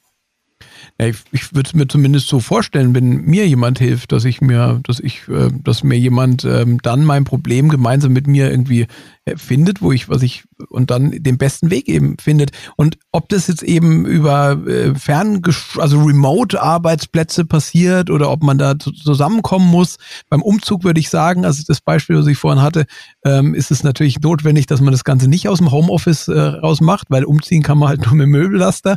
[1.00, 4.40] Ja, ich, ich würde es mir zumindest so vorstellen, wenn mir jemand hilft, dass ich
[4.40, 8.88] mir, dass ich, äh, dass mir jemand ähm, dann mein Problem gemeinsam mit mir irgendwie
[9.26, 12.52] äh, findet, wo ich, was ich und dann den besten Weg eben findet.
[12.78, 15.42] Und ob das jetzt eben über äh, fern,
[15.78, 19.98] also Remote-Arbeitsplätze passiert oder ob man da zusammenkommen muss.
[20.30, 22.86] Beim Umzug würde ich sagen, also das Beispiel, was ich vorhin hatte,
[23.26, 26.80] ähm, ist es natürlich notwendig, dass man das Ganze nicht aus dem Homeoffice äh, raus
[26.80, 28.96] macht, weil umziehen kann man halt nur mit Möbellaster.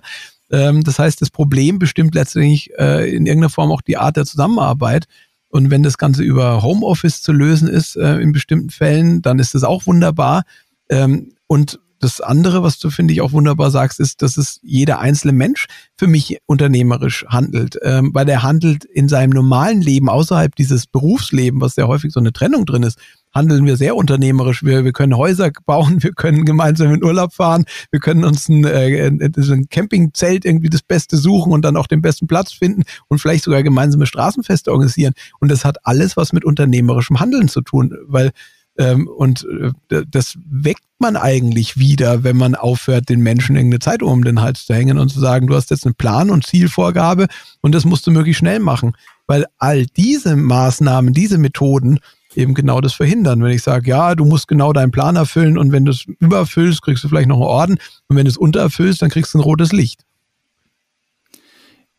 [0.50, 4.24] Ähm, das heißt, das Problem bestimmt letztendlich äh, in irgendeiner Form auch die Art der
[4.24, 5.06] Zusammenarbeit.
[5.48, 9.54] Und wenn das Ganze über Homeoffice zu lösen ist äh, in bestimmten Fällen, dann ist
[9.54, 10.42] das auch wunderbar.
[10.90, 15.00] Ähm, und das andere, was du, finde ich, auch wunderbar sagst, ist, dass es jeder
[15.00, 20.54] einzelne Mensch für mich unternehmerisch handelt, ähm, weil er handelt in seinem normalen Leben außerhalb
[20.54, 22.98] dieses Berufsleben, was sehr häufig so eine Trennung drin ist,
[23.34, 24.62] handeln wir sehr unternehmerisch.
[24.64, 28.64] Wir, wir können Häuser bauen, wir können gemeinsam in Urlaub fahren, wir können uns ein,
[28.64, 33.18] äh, ein Campingzelt irgendwie das Beste suchen und dann auch den besten Platz finden und
[33.18, 35.14] vielleicht sogar gemeinsame Straßenfeste organisieren.
[35.40, 38.32] Und das hat alles was mit unternehmerischem Handeln zu tun, weil
[38.78, 39.46] ähm, und
[39.90, 44.40] äh, das weckt man eigentlich wieder, wenn man aufhört, den Menschen irgendeine Zeit um den
[44.40, 47.26] Hals zu hängen und zu sagen, du hast jetzt einen Plan und Zielvorgabe
[47.60, 48.96] und das musst du möglichst schnell machen.
[49.26, 51.98] Weil all diese Maßnahmen, diese Methoden
[52.34, 53.42] eben genau das verhindern.
[53.42, 56.82] Wenn ich sage, ja, du musst genau deinen Plan erfüllen und wenn du es übererfüllst,
[56.82, 59.42] kriegst du vielleicht noch einen Orden und wenn du es untererfüllst, dann kriegst du ein
[59.42, 60.04] rotes Licht.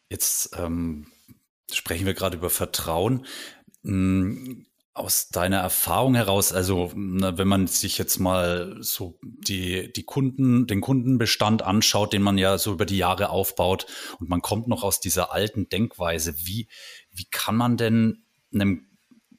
[0.10, 1.08] Jetzt ähm,
[1.72, 3.26] sprechen wir gerade über Vertrauen.
[3.84, 10.68] Hm, aus deiner Erfahrung heraus, also wenn man sich jetzt mal so die, die Kunden,
[10.68, 13.86] den Kundenbestand anschaut, den man ja so über die Jahre aufbaut
[14.20, 16.68] und man kommt noch aus dieser alten Denkweise, wie,
[17.12, 18.24] wie kann man denn
[18.54, 18.90] einem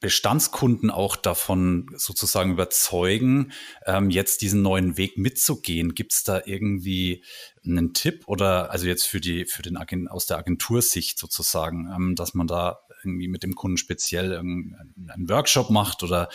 [0.01, 3.51] Bestandskunden auch davon sozusagen überzeugen,
[3.85, 5.93] ähm, jetzt diesen neuen Weg mitzugehen?
[5.93, 7.23] Gibt es da irgendwie
[7.63, 12.15] einen Tipp oder also jetzt für die für den Agent, aus der Agentursicht sozusagen, ähm,
[12.15, 16.29] dass man da irgendwie mit dem Kunden speziell einen Workshop macht oder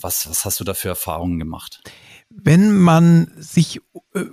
[0.00, 1.80] was was hast du da für Erfahrungen gemacht?
[2.30, 3.80] Wenn man sich,
[4.14, 4.24] äh,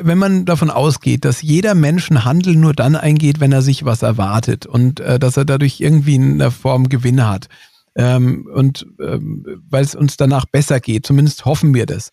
[0.00, 3.84] wenn man davon ausgeht, dass jeder Mensch einen Handel nur dann eingeht, wenn er sich
[3.84, 7.48] was erwartet und äh, dass er dadurch irgendwie in der Form Gewinn hat,
[7.96, 12.10] ähm, und ähm, weil es uns danach besser geht, zumindest hoffen wir das.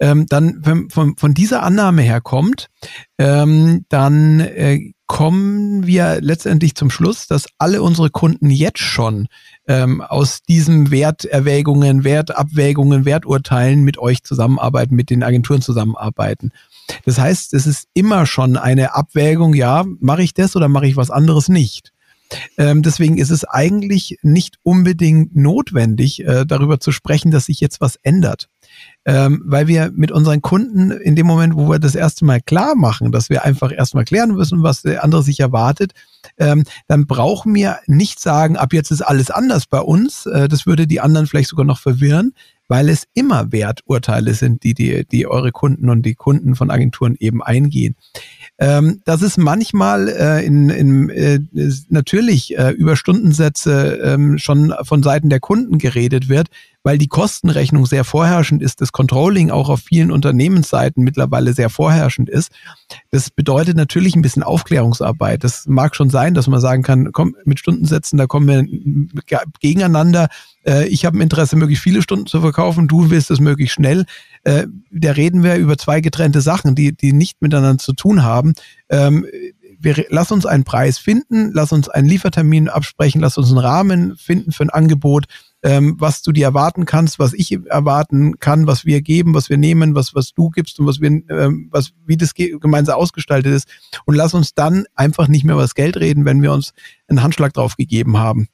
[0.00, 2.68] Ähm, dann, wenn von, von dieser Annahme her kommt,
[3.18, 9.26] ähm, dann äh, kommen wir letztendlich zum Schluss, dass alle unsere Kunden jetzt schon
[9.66, 16.52] ähm, aus diesen Werterwägungen, Wertabwägungen, Werturteilen mit euch zusammenarbeiten, mit den Agenturen zusammenarbeiten.
[17.04, 20.96] Das heißt, es ist immer schon eine Abwägung, ja, mache ich das oder mache ich
[20.96, 21.92] was anderes nicht.
[22.56, 27.80] Ähm, deswegen ist es eigentlich nicht unbedingt notwendig, äh, darüber zu sprechen, dass sich jetzt
[27.80, 28.48] was ändert.
[29.04, 32.74] Ähm, weil wir mit unseren Kunden in dem Moment, wo wir das erste Mal klar
[32.74, 35.92] machen, dass wir einfach erstmal klären müssen, was der andere sich erwartet,
[36.36, 40.26] ähm, dann brauchen wir nicht sagen, ab jetzt ist alles anders bei uns.
[40.26, 42.34] Äh, das würde die anderen vielleicht sogar noch verwirren,
[42.68, 47.16] weil es immer Werturteile sind, die, die, die eure Kunden und die Kunden von Agenturen
[47.18, 47.96] eben eingehen.
[48.58, 51.40] Ähm, dass es manchmal äh, in, in äh,
[51.88, 56.48] natürlich äh, über Stundensätze ähm, schon von Seiten der Kunden geredet wird,
[56.88, 62.30] weil die Kostenrechnung sehr vorherrschend ist, das Controlling auch auf vielen Unternehmensseiten mittlerweile sehr vorherrschend
[62.30, 62.50] ist.
[63.10, 65.44] Das bedeutet natürlich ein bisschen Aufklärungsarbeit.
[65.44, 70.28] Das mag schon sein, dass man sagen kann, komm, mit Stundensätzen, da kommen wir gegeneinander.
[70.64, 74.06] Äh, ich habe ein Interesse, möglichst viele Stunden zu verkaufen, du willst es möglichst schnell.
[74.44, 78.54] Äh, da reden wir über zwei getrennte Sachen, die, die nicht miteinander zu tun haben.
[78.88, 79.26] Ähm,
[79.78, 84.16] wir, lass uns einen Preis finden, lass uns einen Liefertermin absprechen, lass uns einen Rahmen
[84.16, 85.26] finden für ein Angebot,
[85.62, 89.56] ähm, was du dir erwarten kannst, was ich erwarten kann, was wir geben, was wir
[89.56, 93.68] nehmen, was, was du gibst und was wir, ähm, was, wie das gemeinsam ausgestaltet ist.
[94.04, 96.72] Und lass uns dann einfach nicht mehr über das Geld reden, wenn wir uns
[97.08, 98.48] einen Handschlag drauf gegeben haben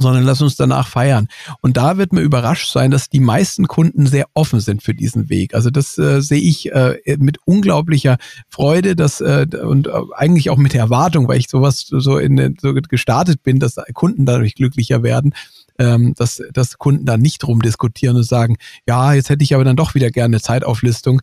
[0.00, 1.28] sondern lass uns danach feiern.
[1.60, 5.28] Und da wird mir überrascht sein, dass die meisten Kunden sehr offen sind für diesen
[5.28, 5.54] Weg.
[5.54, 8.16] Also das äh, sehe ich äh, mit unglaublicher
[8.48, 12.56] Freude, dass äh, und äh, eigentlich auch mit der Erwartung, weil ich sowas so in
[12.60, 15.34] so gestartet bin, dass Kunden dadurch glücklicher werden,
[15.80, 19.76] ähm, dass, dass Kunden da nicht rumdiskutieren und sagen, ja, jetzt hätte ich aber dann
[19.76, 21.22] doch wieder gerne Zeitauflistung.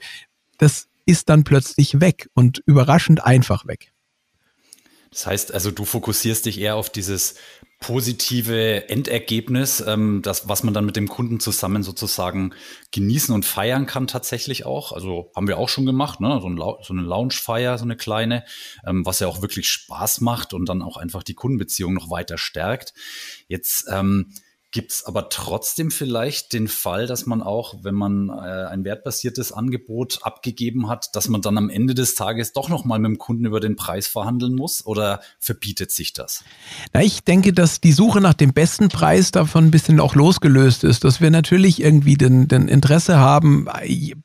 [0.58, 3.93] Das ist dann plötzlich weg und überraschend einfach weg.
[5.12, 7.36] Das heißt also, du fokussierst dich eher auf dieses
[7.80, 12.54] positive Endergebnis, ähm, das, was man dann mit dem Kunden zusammen sozusagen
[12.91, 14.91] genießen und feiern kann tatsächlich auch.
[14.91, 16.39] Also haben wir auch schon gemacht, ne?
[16.41, 18.43] so, ein, so eine Lounge-Feier, so eine kleine,
[18.86, 22.39] ähm, was ja auch wirklich Spaß macht und dann auch einfach die Kundenbeziehung noch weiter
[22.39, 22.93] stärkt.
[23.48, 24.34] Jetzt ähm,
[24.77, 29.51] Gibt es aber trotzdem vielleicht den Fall, dass man auch, wenn man äh, ein wertbasiertes
[29.51, 33.45] Angebot abgegeben hat, dass man dann am Ende des Tages doch nochmal mit dem Kunden
[33.45, 36.43] über den Preis verhandeln muss oder verbietet sich das?
[36.93, 40.83] Na, ich denke, dass die Suche nach dem besten Preis davon ein bisschen auch losgelöst
[40.83, 43.67] ist, dass wir natürlich irgendwie den, den Interesse haben,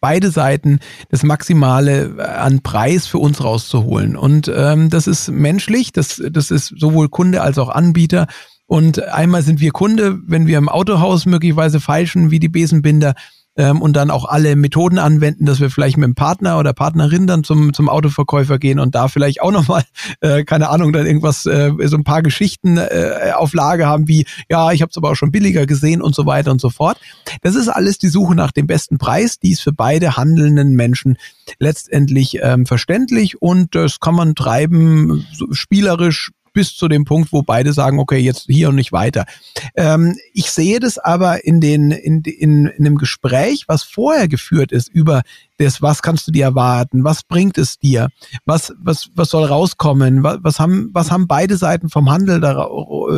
[0.02, 4.18] beide Seiten das Maximale äh, an Preis für uns rauszuholen.
[4.18, 8.26] Und ähm, das ist menschlich, das, das ist sowohl Kunde als auch Anbieter.
[8.72, 13.12] Und einmal sind wir Kunde, wenn wir im Autohaus möglicherweise feilschen wie die Besenbinder
[13.54, 17.26] ähm, und dann auch alle Methoden anwenden, dass wir vielleicht mit dem Partner oder Partnerin
[17.26, 19.84] dann zum, zum Autoverkäufer gehen und da vielleicht auch nochmal,
[20.22, 24.24] äh, keine Ahnung, dann irgendwas, äh, so ein paar Geschichten äh, auf Lage haben, wie,
[24.48, 26.96] ja, ich habe es aber auch schon billiger gesehen und so weiter und so fort.
[27.42, 31.18] Das ist alles die Suche nach dem besten Preis, die ist für beide handelnden Menschen
[31.58, 37.42] letztendlich ähm, verständlich und das kann man treiben, so spielerisch, bis zu dem Punkt, wo
[37.42, 39.24] beide sagen, okay, jetzt hier und nicht weiter.
[39.74, 44.72] Ähm, ich sehe das aber in den in, in, in einem Gespräch, was vorher geführt
[44.72, 45.22] ist über
[45.58, 48.08] das, was kannst du dir erwarten, was bringt es dir,
[48.44, 52.68] was was was soll rauskommen, was, was haben was haben beide Seiten vom Handel da,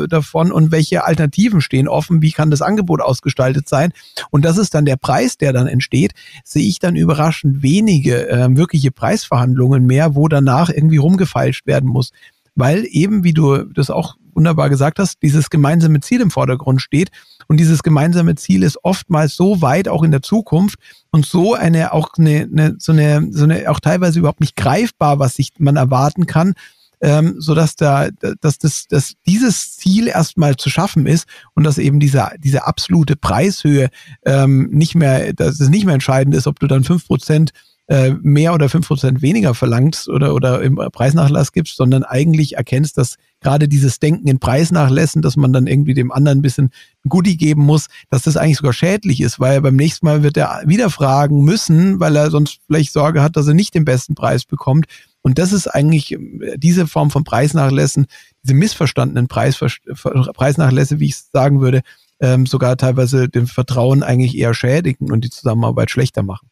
[0.09, 3.93] davon und welche Alternativen stehen offen, wie kann das Angebot ausgestaltet sein.
[4.31, 6.13] Und das ist dann der Preis, der dann entsteht,
[6.45, 12.11] sehe ich dann überraschend wenige äh, wirkliche Preisverhandlungen mehr, wo danach irgendwie rumgefeilscht werden muss
[12.55, 17.11] weil eben, wie du das auch wunderbar gesagt hast, dieses gemeinsame Ziel im Vordergrund steht.
[17.47, 20.79] Und dieses gemeinsame Ziel ist oftmals so weit auch in der Zukunft
[21.11, 25.19] und so eine auch eine, eine so eine so eine auch teilweise überhaupt nicht greifbar,
[25.19, 26.55] was sich man erwarten kann,
[27.01, 28.09] ähm, so dass da
[28.41, 33.15] dass das dass dieses Ziel erstmal zu schaffen ist und dass eben diese diese absolute
[33.17, 33.91] Preishöhe
[34.25, 37.53] ähm, nicht mehr dass es nicht mehr entscheidend ist, ob du dann fünf Prozent
[37.87, 42.97] äh, mehr oder fünf Prozent weniger verlangst oder, oder im Preisnachlass gibst, sondern eigentlich erkennst,
[42.97, 46.71] dass gerade dieses Denken in Preisnachlässen, dass man dann irgendwie dem anderen ein bisschen
[47.05, 50.39] ein Goodie geben muss, dass das eigentlich sogar schädlich ist, weil beim nächsten Mal wird
[50.39, 54.15] er wieder fragen müssen, weil er sonst vielleicht Sorge hat, dass er nicht den besten
[54.15, 54.87] Preis bekommt.
[55.21, 58.07] Und das ist eigentlich äh, diese Form von Preisnachlässen,
[58.43, 61.83] diese missverstandenen Preis, Preisnachlässe, wie ich sagen würde,
[62.21, 66.49] ähm, sogar teilweise dem Vertrauen eigentlich eher schädigen und die Zusammenarbeit schlechter machen.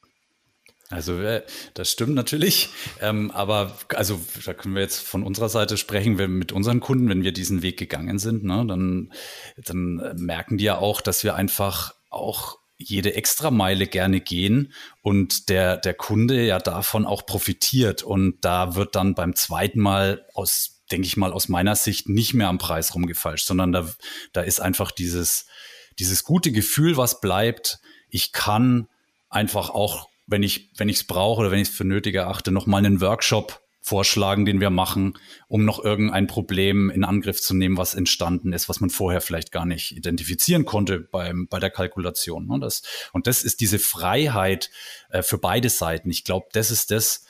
[0.92, 2.68] Also äh, das stimmt natürlich,
[3.00, 7.08] ähm, aber also da können wir jetzt von unserer Seite sprechen, wenn mit unseren Kunden,
[7.08, 9.10] wenn wir diesen Weg gegangen sind, ne, dann,
[9.56, 15.78] dann merken die ja auch, dass wir einfach auch jede Extrameile gerne gehen und der,
[15.78, 18.02] der Kunde ja davon auch profitiert.
[18.02, 22.34] Und da wird dann beim zweiten Mal aus, denke ich mal, aus meiner Sicht nicht
[22.34, 23.88] mehr am Preis rumgefalscht, sondern da,
[24.32, 25.46] da ist einfach dieses,
[25.98, 27.78] dieses gute Gefühl, was bleibt.
[28.10, 28.88] Ich kann
[29.30, 32.50] einfach auch wenn ich wenn ich es brauche oder wenn ich es für nötig erachte,
[32.50, 35.18] noch mal einen Workshop vorschlagen, den wir machen,
[35.48, 39.50] um noch irgendein Problem in Angriff zu nehmen, was entstanden ist, was man vorher vielleicht
[39.50, 42.48] gar nicht identifizieren konnte beim, bei der Kalkulation.
[42.48, 44.70] Und das, und das ist diese Freiheit
[45.10, 46.10] äh, für beide Seiten.
[46.10, 47.24] Ich glaube, das ist das,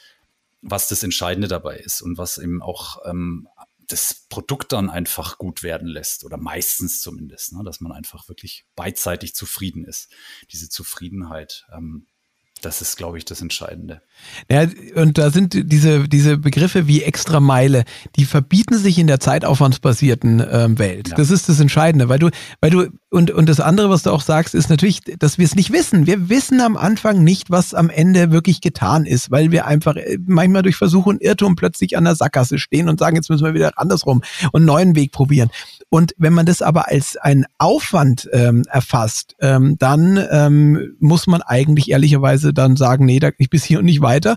[0.61, 3.49] was das Entscheidende dabei ist und was eben auch ähm,
[3.89, 8.67] das Produkt dann einfach gut werden lässt oder meistens zumindest, ne, dass man einfach wirklich
[8.77, 10.11] beidseitig zufrieden ist.
[10.51, 11.67] Diese Zufriedenheit.
[11.75, 12.07] Ähm,
[12.65, 14.01] das ist, glaube ich, das Entscheidende.
[14.51, 17.85] Ja, und da sind diese, diese Begriffe wie Extrameile,
[18.17, 21.09] die verbieten sich in der zeitaufwandsbasierten ähm, Welt.
[21.09, 21.17] Ja.
[21.17, 24.23] Das ist das Entscheidende, weil du, weil du, und, und das andere, was du auch
[24.23, 26.07] sagst, ist natürlich, dass wir es nicht wissen.
[26.07, 30.19] Wir wissen am Anfang nicht, was am Ende wirklich getan ist, weil wir einfach äh,
[30.25, 33.55] manchmal durch Versuch und Irrtum plötzlich an der Sackgasse stehen und sagen, jetzt müssen wir
[33.55, 34.23] wieder andersrum
[34.53, 35.51] und einen neuen Weg probieren.
[35.89, 41.43] Und wenn man das aber als einen Aufwand ähm, erfasst, ähm, dann ähm, muss man
[41.43, 44.37] eigentlich ehrlicherweise dann sagen, nee, da ich bis hier und nicht weiter.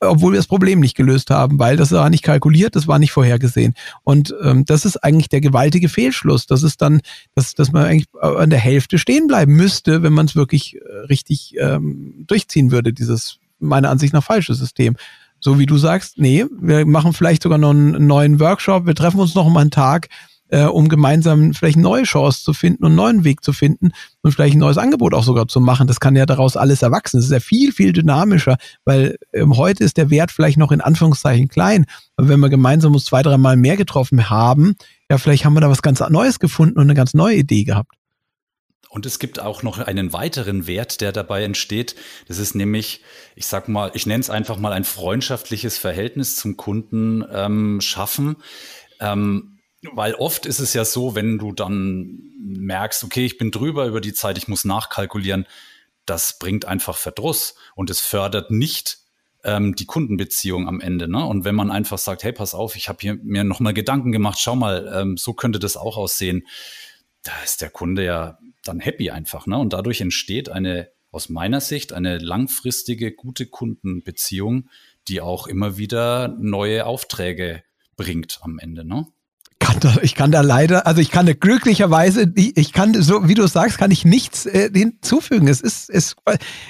[0.00, 3.10] obwohl wir das Problem nicht gelöst haben, weil das war nicht kalkuliert, das war nicht
[3.10, 3.74] vorhergesehen.
[4.04, 6.46] Und ähm, das ist eigentlich der gewaltige Fehlschluss.
[6.46, 7.00] Das ist dann,
[7.34, 11.06] dass, dass man eigentlich an der Hälfte stehen bleiben müsste, wenn man es wirklich äh,
[11.08, 14.96] richtig ähm, durchziehen würde, dieses meiner Ansicht nach falsche System.
[15.40, 19.20] So wie du sagst, nee, wir machen vielleicht sogar noch einen neuen Workshop, wir treffen
[19.20, 20.08] uns noch mal einen Tag,
[20.48, 24.32] äh, um gemeinsam vielleicht neue Chance zu finden und einen neuen Weg zu finden und
[24.32, 25.86] vielleicht ein neues Angebot auch sogar zu machen.
[25.86, 27.18] Das kann ja daraus alles erwachsen.
[27.18, 30.80] Das ist ja viel, viel dynamischer, weil ähm, heute ist der Wert vielleicht noch in
[30.80, 31.86] Anführungszeichen klein.
[32.16, 34.74] Aber wenn wir gemeinsam uns zwei, dreimal mehr getroffen haben,
[35.10, 37.92] ja, vielleicht haben wir da was ganz Neues gefunden und eine ganz neue Idee gehabt.
[38.90, 41.94] Und es gibt auch noch einen weiteren Wert, der dabei entsteht.
[42.26, 43.02] Das ist nämlich,
[43.36, 48.36] ich sag mal, ich nenne es einfach mal ein freundschaftliches Verhältnis zum Kunden ähm, schaffen.
[48.98, 49.57] Ähm,
[49.92, 54.00] weil oft ist es ja so, wenn du dann merkst, okay, ich bin drüber über
[54.00, 55.46] die Zeit, ich muss nachkalkulieren,
[56.04, 58.98] das bringt einfach Verdruss und es fördert nicht
[59.44, 61.08] ähm, die Kundenbeziehung am Ende.
[61.08, 61.24] Ne?
[61.24, 64.38] Und wenn man einfach sagt, hey, pass auf, ich habe hier mir nochmal Gedanken gemacht,
[64.40, 66.46] schau mal, ähm, so könnte das auch aussehen,
[67.22, 69.46] da ist der Kunde ja dann happy einfach.
[69.46, 69.58] Ne?
[69.58, 74.68] Und dadurch entsteht eine, aus meiner Sicht, eine langfristige, gute Kundenbeziehung,
[75.08, 77.62] die auch immer wieder neue Aufträge
[77.96, 78.84] bringt am Ende.
[78.84, 79.06] Ne?
[79.68, 83.34] Kann da, ich kann da leider, also ich kann da glücklicherweise, ich kann, so wie
[83.34, 85.46] du sagst, kann ich nichts äh, hinzufügen.
[85.46, 86.16] Es ist, es,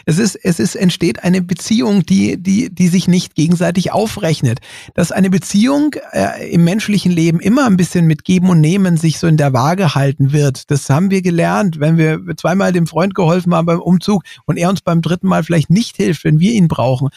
[0.05, 4.59] es ist, es ist, entsteht eine Beziehung, die, die, die sich nicht gegenseitig aufrechnet.
[4.95, 9.21] Dass eine Beziehung äh, im menschlichen Leben immer ein bisschen mit Geben und Nehmen sich
[9.21, 10.69] so in der Waage halten wird.
[10.69, 14.71] Das haben wir gelernt, wenn wir zweimal dem Freund geholfen haben beim Umzug und er
[14.71, 17.11] uns beim dritten Mal vielleicht nicht hilft, wenn wir ihn brauchen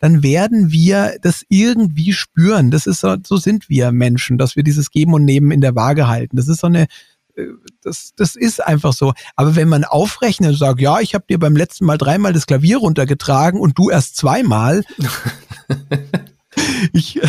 [0.00, 2.70] dann werden wir das irgendwie spüren.
[2.70, 5.74] Das ist so, so sind wir Menschen, dass wir dieses Geben und Nehmen in der
[5.74, 6.36] Waage halten.
[6.36, 6.86] Das ist so eine,
[7.36, 7.46] äh,
[7.82, 9.12] das, das ist einfach so.
[9.36, 12.46] Aber wenn man aufrechnet und sagt, ja, ich habe dir beim letzten Mal dreimal das
[12.46, 14.84] Klavier runtergetragen und du erst zweimal,
[16.92, 17.20] ich,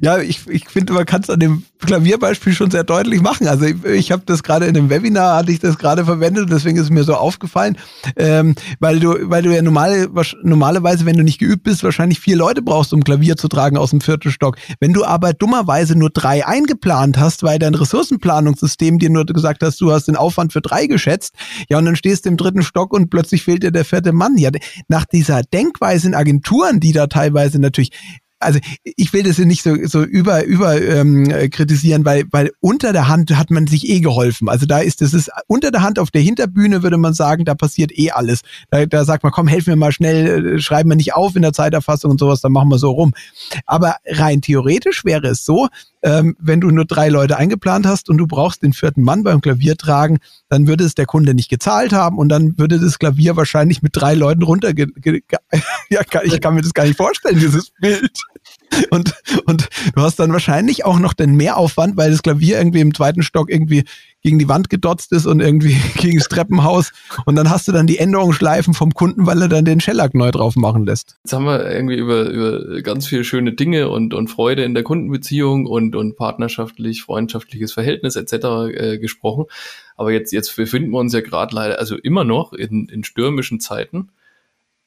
[0.00, 3.46] ja, ich, ich finde, man kann es an dem Klavierbeispiel schon sehr deutlich machen.
[3.46, 6.76] Also ich, ich habe das gerade in einem Webinar, hatte ich das gerade verwendet, deswegen
[6.76, 7.76] ist es mir so aufgefallen,
[8.16, 10.08] ähm, weil du, weil du ja normale,
[10.42, 13.90] normalerweise, wenn du nicht geübt bist, wahrscheinlich vier Leute brauchst, um Klavier zu tragen aus
[13.90, 14.56] dem vierten Stock.
[14.80, 19.80] Wenn du aber dummerweise nur drei eingeplant hast, weil dein Ressourcenplanungssystem dir nur gesagt hast,
[19.80, 21.34] du hast den Aufwand für drei geschätzt,
[21.68, 24.36] ja, und dann stehst du im dritten Stock und plötzlich fehlt dir der vierte Mann.
[24.36, 24.50] Ja,
[24.88, 27.90] nach dieser Denkweise in Agenturen, die da teilweise natürlich
[28.40, 33.08] also ich will das nicht so, so über, über ähm, kritisieren, weil, weil unter der
[33.08, 34.48] Hand hat man sich eh geholfen.
[34.48, 37.54] Also da ist das ist unter der Hand auf der Hinterbühne würde man sagen, da
[37.54, 38.40] passiert eh alles.
[38.70, 41.42] Da, da sagt man, komm, helf mir mal schnell, äh, schreiben wir nicht auf in
[41.42, 43.12] der Zeiterfassung und sowas, dann machen wir so rum.
[43.66, 45.68] Aber rein theoretisch wäre es so,
[46.02, 49.40] ähm, wenn du nur drei Leute eingeplant hast und du brauchst den vierten Mann beim
[49.40, 53.36] Klavier tragen, dann würde es der Kunde nicht gezahlt haben und dann würde das Klavier
[53.36, 54.70] wahrscheinlich mit drei Leuten runter.
[55.90, 58.22] ja, ich kann mir das gar nicht vorstellen, dieses Bild.
[58.90, 59.14] Und,
[59.46, 63.22] und du hast dann wahrscheinlich auch noch den Mehraufwand, weil das Klavier irgendwie im zweiten
[63.22, 63.84] Stock irgendwie
[64.22, 66.92] gegen die Wand gedotzt ist und irgendwie gegen das Treppenhaus.
[67.24, 70.30] Und dann hast du dann die Änderungsschleifen vom Kunden, weil er dann den Shellac neu
[70.30, 71.16] drauf machen lässt.
[71.24, 74.82] Jetzt haben wir irgendwie über, über ganz viele schöne Dinge und, und Freude in der
[74.82, 78.32] Kundenbeziehung und, und partnerschaftlich, freundschaftliches Verhältnis etc.
[78.72, 79.46] Äh, gesprochen.
[79.96, 83.60] Aber jetzt, jetzt befinden wir uns ja gerade leider, also immer noch in, in stürmischen
[83.60, 84.10] Zeiten.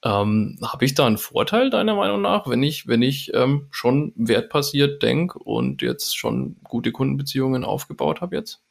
[0.04, 4.14] Ähm, Habe ich da einen Vorteil deiner Meinung nach, wenn ich, wenn ich ähm, schon
[4.16, 8.62] wertpassiert denke und jetzt schon gute Kundenbeziehungen aufgebaut habe jetzt?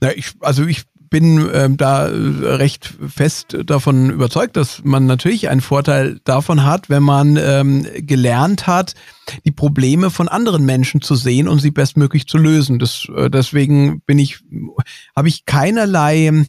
[0.00, 5.60] Na, ich, also ich bin ähm, da recht fest davon überzeugt, dass man natürlich einen
[5.60, 8.94] Vorteil davon hat, wenn man ähm, gelernt hat,
[9.44, 12.78] die Probleme von anderen Menschen zu sehen und sie bestmöglich zu lösen.
[12.78, 14.40] Das, äh, deswegen bin ich,
[15.14, 16.46] habe ich keinerlei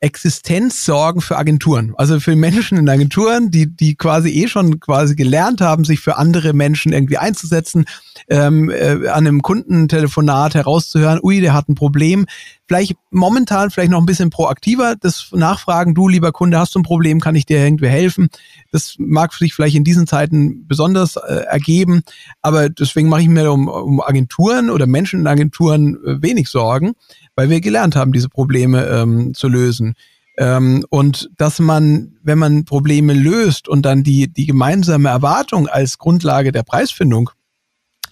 [0.00, 1.94] Existenzsorgen für Agenturen.
[1.96, 6.16] Also für Menschen in Agenturen, die, die quasi eh schon quasi gelernt haben, sich für
[6.16, 7.84] andere Menschen irgendwie einzusetzen,
[8.28, 12.26] ähm, äh, an einem Kundentelefonat herauszuhören, ui, der hat ein Problem.
[12.66, 16.84] Vielleicht momentan vielleicht noch ein bisschen proaktiver, das Nachfragen, du lieber Kunde, hast du ein
[16.84, 18.28] Problem, kann ich dir irgendwie helfen?
[18.70, 22.02] Das mag sich vielleicht in diesen Zeiten besonders äh, ergeben.
[22.42, 26.92] Aber deswegen mache ich mir um, um Agenturen oder Menschen in Agenturen äh, wenig Sorgen,
[27.34, 29.94] weil wir gelernt haben, diese Probleme ähm, zu lösen.
[30.38, 35.98] Ähm, und dass man, wenn man Probleme löst und dann die, die gemeinsame Erwartung als
[35.98, 37.30] Grundlage der Preisfindung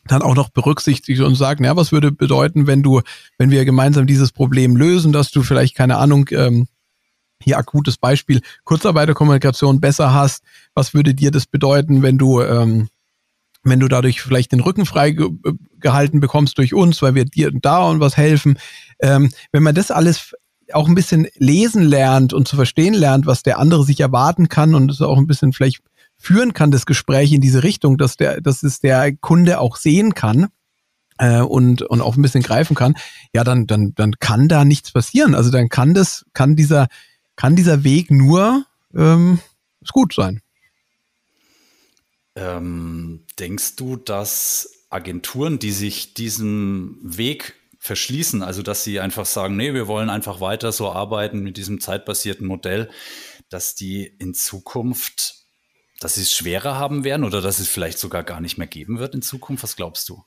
[0.07, 3.03] dann auch noch berücksichtigt und sagt, ja, was würde bedeuten, wenn du,
[3.37, 6.67] wenn wir gemeinsam dieses Problem lösen, dass du vielleicht, keine Ahnung, ähm,
[7.41, 10.43] hier akutes Beispiel, Kurzarbeiterkommunikation besser hast,
[10.75, 12.89] was würde dir das bedeuten, wenn du ähm,
[13.65, 17.25] wenn du dadurch vielleicht den Rücken frei ge äh, gehalten bekommst durch uns, weil wir
[17.25, 18.59] dir da und was helfen.
[19.01, 20.35] Ähm, wenn man das alles
[20.73, 24.75] auch ein bisschen lesen lernt und zu verstehen lernt, was der andere sich erwarten kann
[24.75, 25.83] und es auch ein bisschen vielleicht
[26.17, 30.15] führen kann, das Gespräch in diese Richtung, dass der, dass es der Kunde auch sehen
[30.15, 30.49] kann
[31.19, 32.95] äh, und, und auch ein bisschen greifen kann,
[33.33, 35.35] ja, dann, dann, dann kann da nichts passieren.
[35.35, 36.89] Also dann kann das, kann dieser,
[37.37, 39.39] kann dieser Weg nur ähm,
[39.93, 40.41] gut sein.
[42.39, 49.57] Ähm, denkst du, dass Agenturen, die sich diesem Weg verschließen, also dass sie einfach sagen,
[49.57, 52.91] nee, wir wollen einfach weiter so arbeiten mit diesem zeitbasierten Modell,
[53.49, 55.35] dass die in Zukunft,
[55.99, 59.01] dass sie es schwerer haben werden oder dass es vielleicht sogar gar nicht mehr geben
[59.01, 59.65] wird in Zukunft?
[59.65, 60.23] Was glaubst du?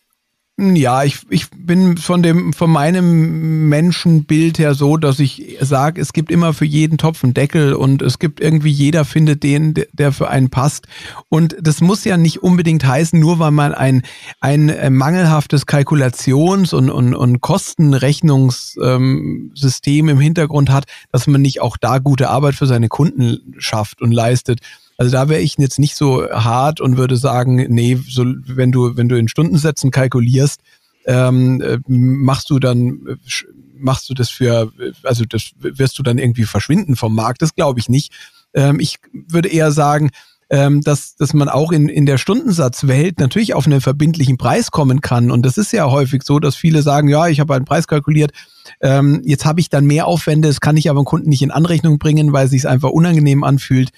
[0.63, 6.13] Ja, ich, ich bin von dem, von meinem Menschenbild her so, dass ich sage, es
[6.13, 10.11] gibt immer für jeden Topf einen Deckel und es gibt irgendwie jeder findet den, der
[10.11, 10.87] für einen passt.
[11.29, 14.03] Und das muss ja nicht unbedingt heißen, nur weil man ein,
[14.39, 21.75] ein äh, mangelhaftes Kalkulations- und, und, und Kostenrechnungssystem im Hintergrund hat, dass man nicht auch
[21.75, 24.59] da gute Arbeit für seine Kunden schafft und leistet.
[25.01, 28.97] Also da wäre ich jetzt nicht so hart und würde sagen, nee, so, wenn du,
[28.97, 30.61] wenn du in Stundensätzen kalkulierst,
[31.07, 33.17] ähm, äh, machst du dann,
[33.75, 34.71] machst du das für,
[35.01, 37.41] also das wirst du dann irgendwie verschwinden vom Markt.
[37.41, 38.13] Das glaube ich nicht.
[38.53, 40.11] Ähm, ich würde eher sagen,
[40.51, 45.01] ähm, dass, dass man auch in, in der Stundensatzwelt natürlich auf einen verbindlichen Preis kommen
[45.01, 45.31] kann.
[45.31, 48.33] Und das ist ja häufig so, dass viele sagen, ja, ich habe einen Preis kalkuliert,
[48.81, 51.49] ähm, jetzt habe ich dann mehr Aufwände, das kann ich aber dem Kunden nicht in
[51.49, 53.89] Anrechnung bringen, weil es sich einfach unangenehm anfühlt.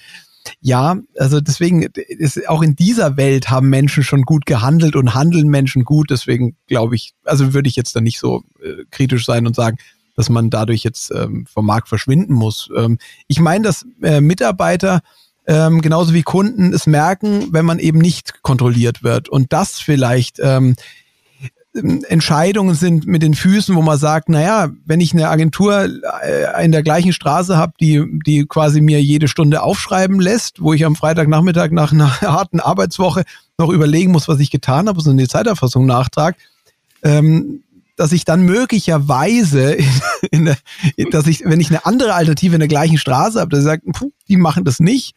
[0.65, 5.49] Ja, also deswegen ist auch in dieser Welt haben Menschen schon gut gehandelt und handeln
[5.49, 6.09] Menschen gut.
[6.09, 9.77] Deswegen glaube ich, also würde ich jetzt da nicht so äh, kritisch sein und sagen,
[10.15, 12.69] dass man dadurch jetzt ähm, vom Markt verschwinden muss.
[12.77, 12.97] Ähm,
[13.27, 15.01] ich meine, dass äh, Mitarbeiter
[15.47, 20.39] ähm, genauso wie Kunden es merken, wenn man eben nicht kontrolliert wird und das vielleicht
[20.41, 20.77] ähm,
[21.73, 25.89] Entscheidungen sind mit den Füßen, wo man sagt, naja, wenn ich eine Agentur
[26.23, 30.73] äh, in der gleichen Straße habe, die, die quasi mir jede Stunde aufschreiben lässt, wo
[30.73, 33.23] ich am Freitagnachmittag nach einer harten Arbeitswoche
[33.57, 36.37] noch überlegen muss, was ich getan habe, so eine Zeiterfassung nachtrage,
[37.01, 37.63] ähm,
[37.95, 39.77] dass ich dann möglicherweise,
[40.31, 40.55] in,
[40.95, 43.65] in dass ich, wenn ich eine andere Alternative in der gleichen Straße habe, dass ich
[43.65, 43.81] sage,
[44.27, 45.15] die machen das nicht,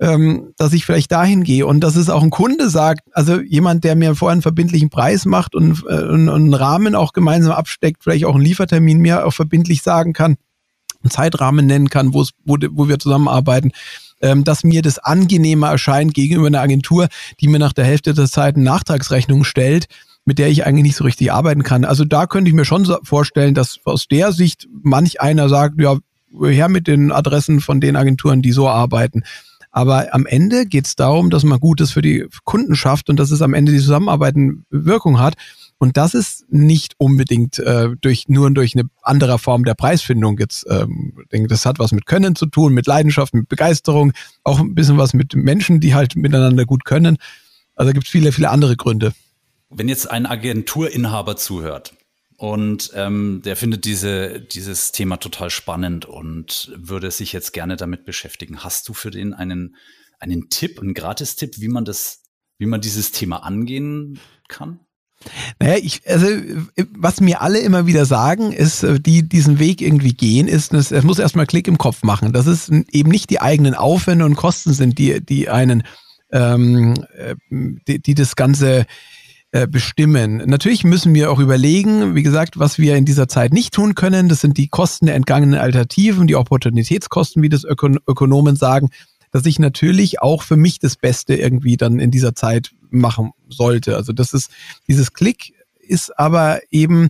[0.00, 3.84] ähm, dass ich vielleicht dahin gehe und dass es auch ein Kunde sagt, also jemand,
[3.84, 8.04] der mir vorher einen verbindlichen Preis macht und, äh, und, einen Rahmen auch gemeinsam absteckt,
[8.04, 10.36] vielleicht auch einen Liefertermin mir auch verbindlich sagen kann,
[11.02, 13.72] einen Zeitrahmen nennen kann, wo, wo, wo wir zusammenarbeiten,
[14.20, 17.08] ähm, dass mir das angenehmer erscheint gegenüber einer Agentur,
[17.40, 19.86] die mir nach der Hälfte der Zeit eine Nachtragsrechnung stellt,
[20.24, 21.84] mit der ich eigentlich nicht so richtig arbeiten kann.
[21.84, 25.98] Also da könnte ich mir schon vorstellen, dass aus der Sicht manch einer sagt, ja,
[26.42, 29.22] her mit den Adressen von den Agenturen, die so arbeiten.
[29.70, 33.30] Aber am Ende geht es darum, dass man Gutes für die Kunden schafft und dass
[33.30, 35.34] es am Ende die Zusammenarbeit eine Wirkung hat.
[35.78, 40.66] Und das ist nicht unbedingt äh, durch nur durch eine andere Form der Preisfindung jetzt.
[40.68, 44.12] Ähm, das hat was mit Können zu tun, mit Leidenschaft, mit Begeisterung,
[44.42, 47.18] auch ein bisschen was mit Menschen, die halt miteinander gut können.
[47.76, 49.12] Also gibt es viele, viele andere Gründe.
[49.70, 51.92] Wenn jetzt ein Agenturinhaber zuhört
[52.38, 58.04] und ähm, der findet diese, dieses Thema total spannend und würde sich jetzt gerne damit
[58.04, 58.62] beschäftigen.
[58.62, 59.74] Hast du für den einen,
[60.20, 62.22] einen Tipp, einen Gratistipp, wie man das,
[62.56, 64.78] wie man dieses Thema angehen kann?
[65.58, 66.28] Naja, ich, also,
[66.96, 70.92] was mir alle immer wieder sagen, ist, äh, die diesen Weg irgendwie gehen, ist, es,
[71.02, 72.32] muss erstmal Klick im Kopf machen.
[72.32, 75.82] Dass es eben nicht die eigenen Aufwände und Kosten sind, die, die einen,
[76.30, 78.84] ähm, äh, die, die das Ganze äh,
[79.70, 80.42] bestimmen.
[80.46, 84.28] Natürlich müssen wir auch überlegen, wie gesagt, was wir in dieser Zeit nicht tun können.
[84.28, 88.90] Das sind die Kosten der entgangenen Alternativen, die Opportunitätskosten, wie das Ökon Ökonomen sagen,
[89.30, 93.96] dass ich natürlich auch für mich das Beste irgendwie dann in dieser Zeit machen sollte.
[93.96, 94.50] Also das ist,
[94.86, 97.08] dieses Klick ist aber eben,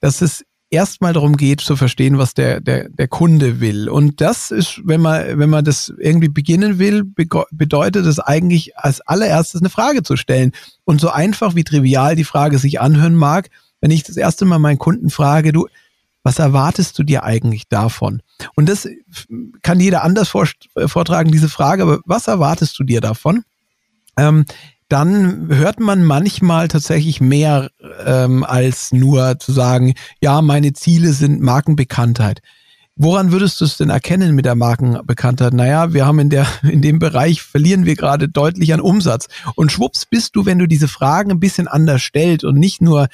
[0.00, 3.88] dass es erstmal darum geht zu verstehen, was der, der, der Kunde will.
[3.88, 9.00] Und das ist, wenn man, wenn man das irgendwie beginnen will, bedeutet es eigentlich als
[9.00, 10.52] allererstes eine Frage zu stellen.
[10.84, 13.48] Und so einfach wie trivial die Frage sich anhören mag,
[13.80, 15.68] wenn ich das erste Mal meinen Kunden frage, du,
[16.22, 18.22] was erwartest du dir eigentlich davon?
[18.54, 18.88] Und das
[19.62, 23.44] kann jeder anders vortragen, diese Frage, aber was erwartest du dir davon?
[24.16, 24.44] Ähm,
[24.88, 27.70] dann hört man manchmal tatsächlich mehr
[28.04, 32.40] ähm, als nur zu sagen, ja, meine Ziele sind Markenbekanntheit.
[33.00, 35.52] Woran würdest du es denn erkennen mit der Markenbekanntheit?
[35.52, 39.28] Naja, wir haben in der, in dem Bereich verlieren wir gerade deutlich an Umsatz.
[39.54, 43.08] Und schwupps bist du, wenn du diese Fragen ein bisschen anders stellst und nicht nur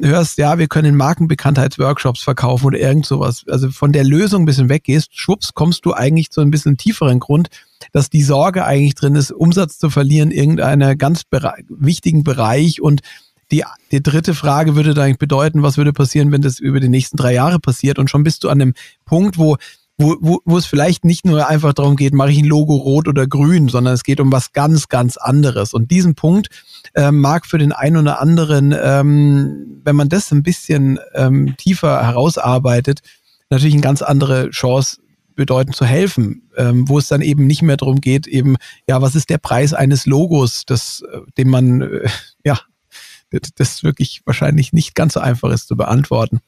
[0.00, 4.68] hörst, ja, wir können Markenbekanntheitsworkshops verkaufen oder irgend sowas, also von der Lösung ein bisschen
[4.68, 7.48] weggehst, schwupps, kommst du eigentlich zu ein bisschen tieferen Grund,
[7.92, 12.80] dass die Sorge eigentlich drin ist, Umsatz zu verlieren, irgendeiner ganz bere wichtigen Bereich.
[12.80, 13.00] Und
[13.50, 17.16] die, die dritte Frage würde dann bedeuten, was würde passieren, wenn das über die nächsten
[17.16, 17.98] drei Jahre passiert?
[17.98, 18.74] Und schon bist du an einem
[19.04, 19.56] Punkt, wo
[20.02, 23.08] wo, wo, wo es vielleicht nicht nur einfach darum geht, mache ich ein Logo rot
[23.08, 25.72] oder grün, sondern es geht um was ganz, ganz anderes.
[25.72, 26.48] Und diesen Punkt
[26.94, 32.04] ähm, mag für den einen oder anderen, ähm, wenn man das ein bisschen ähm, tiefer
[32.06, 33.00] herausarbeitet,
[33.50, 34.98] natürlich eine ganz andere Chance
[35.34, 39.14] bedeuten zu helfen, ähm, wo es dann eben nicht mehr darum geht, eben, ja, was
[39.14, 42.08] ist der Preis eines Logos, das, äh, den man, äh,
[42.44, 42.58] ja,
[43.56, 46.40] das wirklich wahrscheinlich nicht ganz so einfach ist zu beantworten.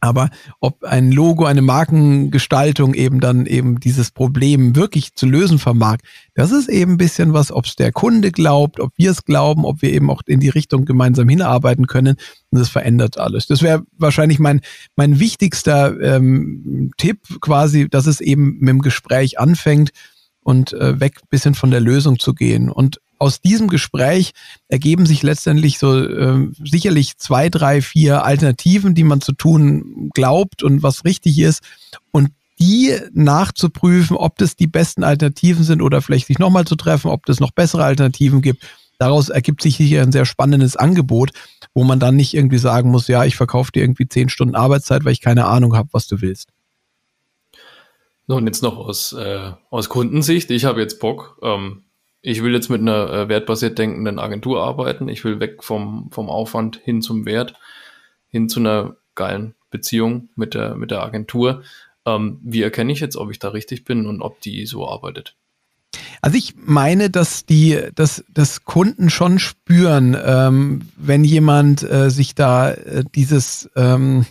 [0.00, 0.30] Aber
[0.60, 5.98] ob ein Logo, eine Markengestaltung eben dann eben dieses Problem wirklich zu lösen vermag,
[6.34, 9.64] das ist eben ein bisschen was, ob es der Kunde glaubt, ob wir es glauben,
[9.64, 12.16] ob wir eben auch in die Richtung gemeinsam hinarbeiten können.
[12.50, 13.46] Und das verändert alles.
[13.46, 14.60] Das wäre wahrscheinlich mein,
[14.94, 19.90] mein wichtigster ähm, Tipp quasi, dass es eben mit dem Gespräch anfängt
[20.42, 22.70] und äh, weg bisschen von der Lösung zu gehen.
[22.70, 24.32] Und aus diesem Gespräch
[24.68, 30.62] ergeben sich letztendlich so äh, sicherlich zwei, drei, vier Alternativen, die man zu tun glaubt
[30.62, 31.62] und was richtig ist.
[32.10, 37.10] Und die nachzuprüfen, ob das die besten Alternativen sind oder vielleicht sich nochmal zu treffen,
[37.10, 38.64] ob es noch bessere Alternativen gibt.
[38.98, 41.30] Daraus ergibt sich hier ein sehr spannendes Angebot,
[41.72, 45.04] wo man dann nicht irgendwie sagen muss, ja, ich verkaufe dir irgendwie zehn Stunden Arbeitszeit,
[45.04, 46.48] weil ich keine Ahnung habe, was du willst.
[48.26, 50.50] So, und jetzt noch aus, äh, aus Kundensicht.
[50.50, 51.84] Ich habe jetzt Bock, ähm,
[52.28, 55.08] ich will jetzt mit einer äh, wertbasiert denkenden Agentur arbeiten.
[55.08, 57.54] Ich will weg vom, vom Aufwand hin zum Wert,
[58.28, 61.62] hin zu einer geilen Beziehung mit der, mit der Agentur.
[62.04, 65.36] Ähm, wie erkenne ich jetzt, ob ich da richtig bin und ob die so arbeitet?
[66.20, 72.34] Also ich meine, dass die, dass, dass Kunden schon spüren, ähm, wenn jemand äh, sich
[72.34, 74.26] da äh, dieses, ähm,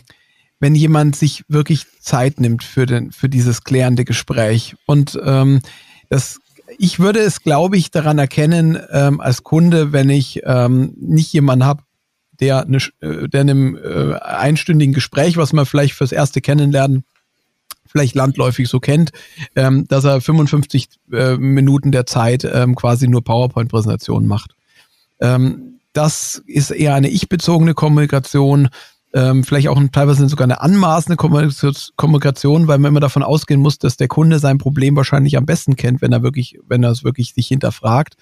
[0.60, 4.76] wenn jemand sich wirklich Zeit nimmt für den, für dieses klärende Gespräch.
[4.86, 5.60] Und ähm,
[6.10, 6.40] das
[6.76, 11.64] ich würde es, glaube ich, daran erkennen, ähm, als Kunde, wenn ich ähm, nicht jemanden
[11.64, 11.82] habe,
[12.40, 17.04] der, eine, äh, der in einem äh, einstündigen Gespräch, was man vielleicht fürs erste Kennenlernen
[17.90, 19.12] vielleicht landläufig so kennt,
[19.56, 24.54] ähm, dass er 55 äh, Minuten der Zeit ähm, quasi nur PowerPoint-Präsentationen macht.
[25.20, 28.68] Ähm, das ist eher eine ich-bezogene Kommunikation
[29.14, 33.96] ähm, vielleicht auch teilweise sogar eine anmaßende Kommunikation, weil man immer davon ausgehen muss, dass
[33.96, 37.32] der Kunde sein Problem wahrscheinlich am besten kennt, wenn er wirklich, wenn er es wirklich
[37.34, 38.16] sich hinterfragt.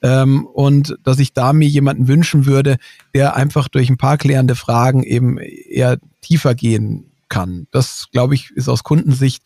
[0.00, 2.76] Ähm, und dass ich da mir jemanden wünschen würde,
[3.14, 7.66] der einfach durch ein paar klärende Fragen eben eher tiefer gehen kann.
[7.72, 9.42] Das, glaube ich, ist aus Kundensicht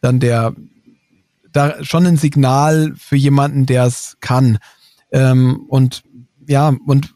[0.00, 0.54] dann der
[1.52, 4.58] da schon ein Signal für jemanden, der es kann.
[5.10, 6.02] Ähm, und
[6.48, 7.14] ja, und,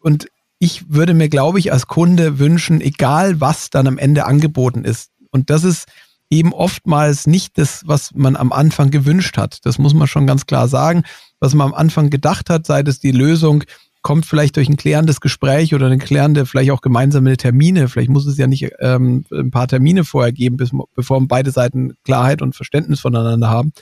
[0.00, 0.26] und
[0.58, 5.10] ich würde mir, glaube ich, als Kunde wünschen, egal was dann am Ende angeboten ist.
[5.30, 5.86] Und das ist
[6.30, 9.64] eben oftmals nicht das, was man am Anfang gewünscht hat.
[9.64, 11.04] Das muss man schon ganz klar sagen.
[11.40, 13.64] Was man am Anfang gedacht hat, sei das die Lösung,
[14.06, 17.88] kommt vielleicht durch ein klärendes Gespräch oder eine klärende, vielleicht auch gemeinsame Termine.
[17.88, 21.94] Vielleicht muss es ja nicht ähm, ein paar Termine vorher geben, bis, bevor beide Seiten
[22.04, 23.72] Klarheit und Verständnis voneinander haben.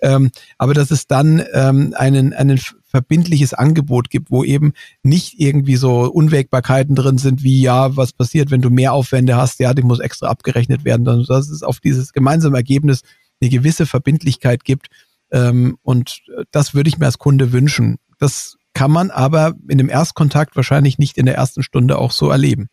[0.00, 4.72] Ähm, aber dass es dann ähm, einen, einen verbindliches Angebot gibt, wo eben
[5.02, 9.58] nicht irgendwie so Unwägbarkeiten drin sind, wie ja, was passiert, wenn du mehr Aufwände hast,
[9.58, 13.00] ja, die muss extra abgerechnet werden, dann dass es auf dieses gemeinsame Ergebnis
[13.40, 14.86] eine gewisse Verbindlichkeit gibt.
[15.32, 16.22] Ähm, und
[16.52, 17.98] das würde ich mir als Kunde wünschen.
[18.20, 22.30] Das kann man aber in dem Erstkontakt wahrscheinlich nicht in der ersten Stunde auch so
[22.30, 22.68] erleben.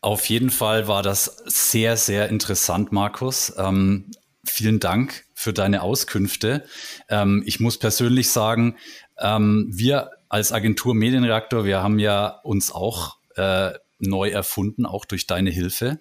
[0.00, 3.52] Auf jeden Fall war das sehr, sehr interessant, Markus.
[3.56, 4.10] Ähm,
[4.44, 6.64] vielen Dank für deine Auskünfte.
[7.08, 8.76] Ähm, ich muss persönlich sagen,
[9.18, 15.26] ähm, wir als Agentur Medienreaktor, wir haben ja uns auch äh, neu erfunden, auch durch
[15.26, 16.00] deine Hilfe.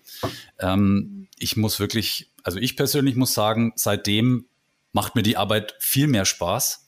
[0.59, 4.45] Ähm, ich muss wirklich, also ich persönlich muss sagen, seitdem
[4.91, 6.84] macht mir die Arbeit viel mehr Spaß.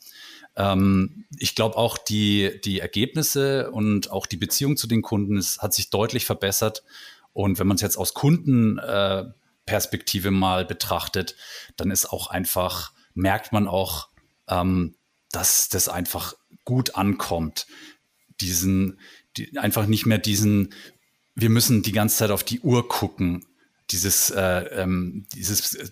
[0.58, 5.60] Ähm, ich glaube auch die, die Ergebnisse und auch die Beziehung zu den Kunden es
[5.60, 6.84] hat sich deutlich verbessert.
[7.32, 11.36] Und wenn man es jetzt aus Kundenperspektive äh, mal betrachtet,
[11.78, 14.10] dann ist auch einfach, merkt man auch,
[14.50, 14.96] ähm,
[15.32, 16.34] dass das einfach
[16.66, 17.68] gut ankommt.
[18.42, 19.00] Diesen,
[19.38, 20.74] die, einfach nicht mehr diesen,
[21.36, 23.46] wir müssen die ganze Zeit auf die Uhr gucken,
[23.92, 25.88] dieses, äh, ähm, dieses, äh,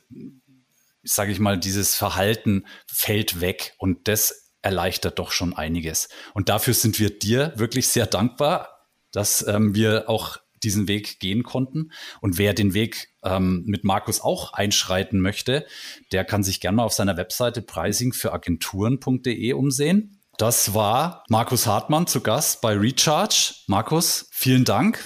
[1.03, 6.09] sage ich mal, dieses Verhalten fällt weg und das erleichtert doch schon einiges.
[6.33, 11.43] Und dafür sind wir dir wirklich sehr dankbar, dass ähm, wir auch diesen Weg gehen
[11.43, 11.91] konnten.
[12.21, 15.65] Und wer den Weg ähm, mit Markus auch einschreiten möchte,
[16.11, 20.19] der kann sich gerne mal auf seiner Webseite pricingfüragenturen.de umsehen.
[20.37, 23.53] Das war Markus Hartmann zu Gast bei Recharge.
[23.67, 24.99] Markus, vielen Dank.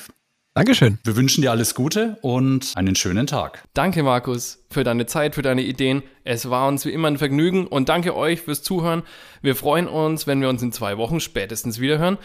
[0.60, 1.00] Dankeschön.
[1.06, 3.64] Wir wünschen dir alles Gute und einen schönen Tag.
[3.74, 6.04] Danke, Markus, für deine Zeit, für deine Ideen.
[6.26, 9.04] Es war uns wie immer ein Vergnügen und danke euch fürs Zuhören.
[9.42, 12.18] Wir freuen uns, wenn wir uns in zwei Wochen spätestens wiederhören.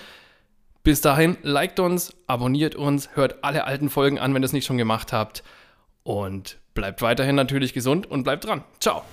[0.83, 4.67] Bis dahin, liked uns, abonniert uns, hört alle alten Folgen an, wenn ihr es nicht
[4.67, 5.45] schon gemacht habt.
[6.03, 8.65] Und Bleibt weiterhin natürlich gesund und bleibt dran.
[8.81, 9.05] Ciao.